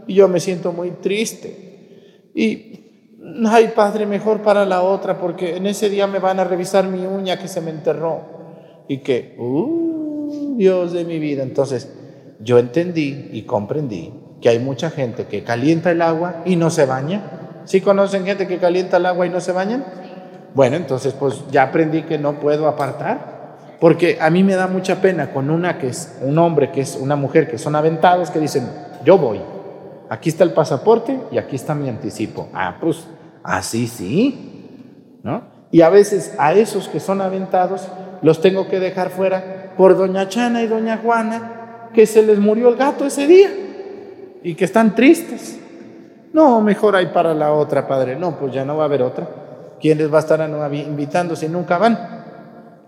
y 0.09 0.15
yo 0.15 0.27
me 0.27 0.41
siento 0.41 0.73
muy 0.73 0.91
triste. 0.91 2.29
Y 2.35 3.15
ay 3.47 3.73
padre, 3.77 4.07
mejor 4.07 4.43
para 4.43 4.65
la 4.65 4.83
otra, 4.83 5.19
porque 5.19 5.57
en 5.57 5.67
ese 5.67 5.89
día 5.91 6.09
me 6.09 6.19
van 6.19 6.41
a 6.41 6.45
revisar 6.45 6.89
mi 6.89 7.07
uña 7.07 7.39
que 7.39 7.47
se 7.47 7.61
me 7.61 7.71
enterró. 7.71 8.39
Y 8.89 8.99
que, 8.99 9.37
uh, 9.39 10.57
Dios 10.57 10.93
de 10.93 11.05
mi 11.05 11.19
vida. 11.19 11.43
Entonces, 11.43 11.93
yo 12.41 12.59
entendí 12.59 13.29
y 13.33 13.43
comprendí 13.43 14.13
que 14.41 14.49
hay 14.49 14.59
mucha 14.59 14.91
gente 14.91 15.27
que 15.27 15.45
calienta 15.45 15.91
el 15.91 16.03
agua 16.03 16.43
y 16.45 16.57
no 16.57 16.71
se 16.71 16.87
baña. 16.87 17.63
¿Sí 17.65 17.81
conocen 17.81 18.25
gente 18.25 18.47
que 18.47 18.59
calienta 18.59 18.97
el 18.97 19.07
agua 19.07 19.27
y 19.27 19.31
no 19.31 19.41
se 19.41 19.53
bañan? 19.53 19.85
Bueno, 20.55 20.77
entonces 20.77 21.13
pues 21.13 21.43
ya 21.51 21.65
aprendí 21.65 22.03
que 22.03 22.19
no 22.19 22.41
puedo 22.41 22.67
apartar, 22.67 23.77
porque 23.81 24.19
a 24.21 24.31
mí 24.31 24.43
me 24.43 24.55
da 24.55 24.67
mucha 24.67 25.03
pena 25.03 25.33
con 25.33 25.51
una 25.51 25.79
que 25.79 25.89
es 25.89 26.19
un 26.23 26.39
hombre, 26.39 26.71
que 26.71 26.81
es 26.81 26.97
una 26.97 27.17
mujer, 27.17 27.51
que 27.51 27.59
son 27.59 27.77
aventados, 27.77 28.31
que 28.31 28.41
dicen, 28.41 28.67
yo 29.05 29.19
voy, 29.19 29.41
aquí 30.09 30.29
está 30.29 30.45
el 30.45 30.53
pasaporte 30.53 31.21
y 31.31 31.39
aquí 31.39 31.57
está 31.57 31.75
mi 31.75 31.89
anticipo. 31.89 32.49
Ah, 32.53 32.77
pues 32.81 33.07
así 33.43 33.87
sí, 33.87 35.21
¿no? 35.23 35.43
Y 35.71 35.83
a 35.83 35.91
veces 35.91 36.35
a 36.39 36.55
esos 36.55 36.89
que 36.89 37.01
son 37.01 37.21
aventados 37.21 37.89
los 38.23 38.41
tengo 38.41 38.69
que 38.69 38.81
dejar 38.81 39.11
fuera 39.11 39.73
por 39.77 39.97
doña 39.97 40.29
Chana 40.29 40.63
y 40.63 40.67
doña 40.67 40.99
Juana, 40.99 41.89
que 41.93 42.07
se 42.07 42.23
les 42.23 42.39
murió 42.39 42.69
el 42.69 42.77
gato 42.77 43.05
ese 43.07 43.27
día 43.27 43.51
y 44.43 44.55
que 44.55 44.65
están 44.65 44.95
tristes. 44.95 45.59
No, 46.33 46.61
mejor 46.61 46.97
hay 46.97 47.07
para 47.07 47.35
la 47.35 47.53
otra, 47.53 47.87
padre. 47.87 48.17
No, 48.17 48.39
pues 48.39 48.53
ya 48.53 48.65
no 48.65 48.77
va 48.77 48.85
a 48.85 48.87
haber 48.87 49.03
otra. 49.03 49.29
¿Quién 49.81 49.99
les 49.99 50.13
va 50.13 50.19
a 50.19 50.21
estar 50.21 50.41
invitando 50.73 51.37
si 51.37 51.49
nunca 51.49 51.79
van? 51.79 52.19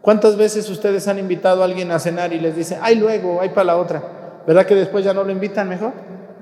¿Cuántas 0.03 0.37
veces 0.37 0.69
ustedes 0.69 1.07
han 1.09 1.19
invitado 1.19 1.63
a 1.63 1.67
alguien 1.67 1.91
a 1.93 1.99
cenar 1.99 2.33
y 2.33 2.41
les 2.41 2.57
dicen, 2.57 2.79
ay, 2.83 2.97
luego, 2.97 3.41
hay 3.41 3.51
para 3.51 3.65
la 3.65 3.77
otra? 3.77 4.03
¿Verdad 4.47 4.67
que 4.67 4.75
después 4.75 5.05
ya 5.05 5.13
no 5.13 5.23
lo 5.23 5.31
invitan 5.31 5.69
mejor? 5.69 5.93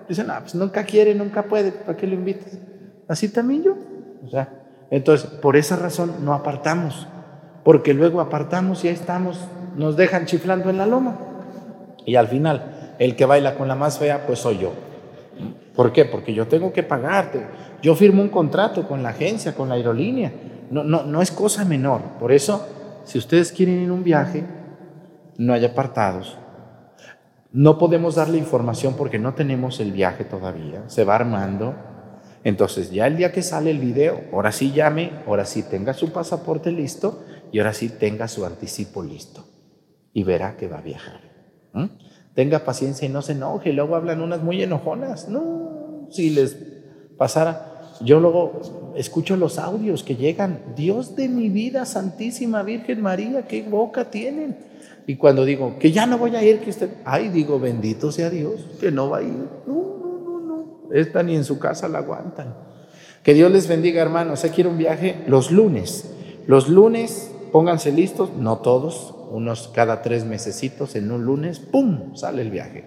Dicen, 0.08 0.30
ah, 0.30 0.38
pues 0.40 0.54
nunca 0.54 0.84
quiere, 0.84 1.14
nunca 1.14 1.42
puede, 1.42 1.70
¿para 1.70 1.96
qué 1.96 2.06
lo 2.06 2.14
invitas? 2.14 2.58
Así 3.06 3.28
también 3.28 3.62
yo. 3.62 3.76
O 4.24 4.28
sea, 4.28 4.48
entonces, 4.90 5.28
por 5.28 5.56
esa 5.56 5.76
razón 5.76 6.24
no 6.24 6.32
apartamos, 6.32 7.06
porque 7.64 7.92
luego 7.92 8.20
apartamos 8.20 8.84
y 8.84 8.88
ahí 8.88 8.94
estamos, 8.94 9.38
nos 9.76 9.96
dejan 9.96 10.26
chiflando 10.26 10.70
en 10.70 10.78
la 10.78 10.86
loma. 10.86 11.18
Y 12.06 12.16
al 12.16 12.28
final, 12.28 12.94
el 12.98 13.16
que 13.16 13.26
baila 13.26 13.54
con 13.54 13.68
la 13.68 13.74
más 13.74 13.98
fea, 13.98 14.26
pues 14.26 14.38
soy 14.38 14.58
yo. 14.58 14.72
¿Por 15.74 15.92
qué? 15.92 16.06
Porque 16.06 16.32
yo 16.32 16.48
tengo 16.48 16.72
que 16.72 16.82
pagarte. 16.82 17.46
Yo 17.82 17.94
firmo 17.94 18.22
un 18.22 18.30
contrato 18.30 18.88
con 18.88 19.02
la 19.02 19.10
agencia, 19.10 19.54
con 19.54 19.68
la 19.68 19.74
aerolínea. 19.74 20.32
No, 20.70 20.82
no, 20.82 21.04
no 21.04 21.22
es 21.22 21.30
cosa 21.30 21.64
menor. 21.64 22.00
Por 22.18 22.32
eso, 22.32 22.66
si 23.04 23.18
ustedes 23.18 23.52
quieren 23.52 23.82
ir 23.82 23.90
a 23.90 23.92
un 23.92 24.02
viaje, 24.02 24.44
no 25.36 25.52
hay 25.52 25.64
apartados. 25.64 26.36
No 27.50 27.78
podemos 27.78 28.16
darle 28.16 28.38
información 28.38 28.94
porque 28.96 29.18
no 29.18 29.34
tenemos 29.34 29.80
el 29.80 29.92
viaje 29.92 30.24
todavía. 30.24 30.88
Se 30.88 31.04
va 31.04 31.14
armando. 31.14 31.74
Entonces 32.44 32.90
ya 32.90 33.06
el 33.06 33.16
día 33.16 33.32
que 33.32 33.42
sale 33.42 33.70
el 33.70 33.78
video, 33.78 34.20
ahora 34.32 34.52
sí 34.52 34.72
llame, 34.72 35.12
ahora 35.26 35.44
sí 35.44 35.62
tenga 35.62 35.94
su 35.94 36.12
pasaporte 36.12 36.70
listo 36.70 37.24
y 37.50 37.58
ahora 37.58 37.72
sí 37.72 37.88
tenga 37.88 38.28
su 38.28 38.44
anticipo 38.44 39.02
listo. 39.02 39.44
Y 40.12 40.24
verá 40.24 40.56
que 40.56 40.68
va 40.68 40.78
a 40.78 40.82
viajar. 40.82 41.20
Tenga 42.34 42.64
paciencia 42.64 43.06
y 43.06 43.10
no 43.10 43.22
se 43.22 43.32
enoje. 43.32 43.72
Luego 43.72 43.96
hablan 43.96 44.20
unas 44.20 44.42
muy 44.42 44.62
enojonas. 44.62 45.28
No, 45.28 46.06
si 46.10 46.30
les 46.30 46.56
pasara. 47.16 47.96
Yo 48.00 48.20
luego 48.20 48.92
escucho 48.94 49.36
los 49.36 49.58
audios 49.58 50.04
que 50.04 50.16
llegan. 50.16 50.74
Dios 50.76 51.16
de 51.16 51.28
mi 51.28 51.48
vida, 51.48 51.84
Santísima 51.84 52.62
Virgen 52.62 53.02
María, 53.02 53.46
qué 53.46 53.62
boca 53.62 54.10
tienen. 54.10 54.56
Y 55.08 55.16
cuando 55.16 55.46
digo 55.46 55.78
que 55.78 55.90
ya 55.90 56.04
no 56.04 56.18
voy 56.18 56.36
a 56.36 56.44
ir, 56.44 56.60
que 56.60 56.68
usted, 56.68 56.90
ay, 57.06 57.30
digo, 57.30 57.58
bendito 57.58 58.12
sea 58.12 58.28
Dios, 58.28 58.66
que 58.78 58.92
no 58.92 59.08
va 59.08 59.18
a 59.18 59.22
ir. 59.22 59.48
No, 59.66 60.82
esta 60.92 61.22
ni 61.22 61.34
en 61.34 61.44
su 61.44 61.58
casa 61.58 61.88
la 61.88 62.00
aguantan. 62.00 62.54
Que 63.22 63.32
Dios 63.32 63.50
les 63.50 63.68
bendiga, 63.68 64.02
hermanos. 64.02 64.40
Se 64.40 64.50
quiere 64.50 64.68
un 64.68 64.76
viaje 64.76 65.24
los 65.26 65.50
lunes. 65.50 66.12
Los 66.46 66.68
lunes, 66.68 67.30
pónganse 67.52 67.90
listos, 67.90 68.34
no 68.36 68.58
todos, 68.58 69.14
unos 69.30 69.68
cada 69.68 70.02
tres 70.02 70.26
mesecitos, 70.26 70.94
en 70.94 71.10
un 71.10 71.24
lunes, 71.24 71.58
¡pum! 71.58 72.14
sale 72.14 72.42
el 72.42 72.50
viaje. 72.50 72.84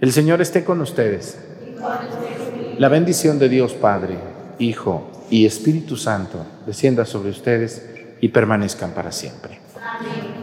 El 0.00 0.10
Señor 0.10 0.40
esté 0.40 0.64
con 0.64 0.80
ustedes. 0.80 1.38
La 2.78 2.88
bendición 2.88 3.38
de 3.38 3.50
Dios 3.50 3.74
Padre, 3.74 4.16
Hijo 4.58 5.02
y 5.28 5.44
Espíritu 5.44 5.98
Santo 5.98 6.46
descienda 6.64 7.04
sobre 7.04 7.28
ustedes 7.28 7.90
y 8.22 8.28
permanezcan 8.28 8.92
para 8.92 9.12
siempre. 9.12 9.60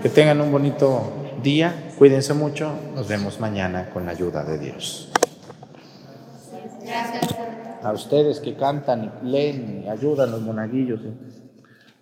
Que 0.02 0.08
tengan 0.08 0.40
un 0.40 0.50
bonito 0.50 1.12
día, 1.44 1.92
cuídense 1.98 2.34
mucho, 2.34 2.72
nos 2.96 3.10
vemos 3.10 3.42
mañana 3.42 3.90
con 3.90 4.06
la 4.06 4.12
ayuda 4.12 4.46
de 4.46 4.58
Dios. 4.58 5.12
A 7.84 7.92
ustedes 7.92 8.40
que 8.40 8.56
cantan 8.56 9.20
y 9.22 9.26
leen 9.28 9.84
y 9.84 9.90
ayudan 9.90 10.32
los 10.32 10.42
monaguillos, 10.42 11.02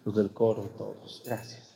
los 0.06 0.16
del 0.16 0.30
coro, 0.32 0.70
todos. 0.78 1.24
Gracias. 1.26 1.68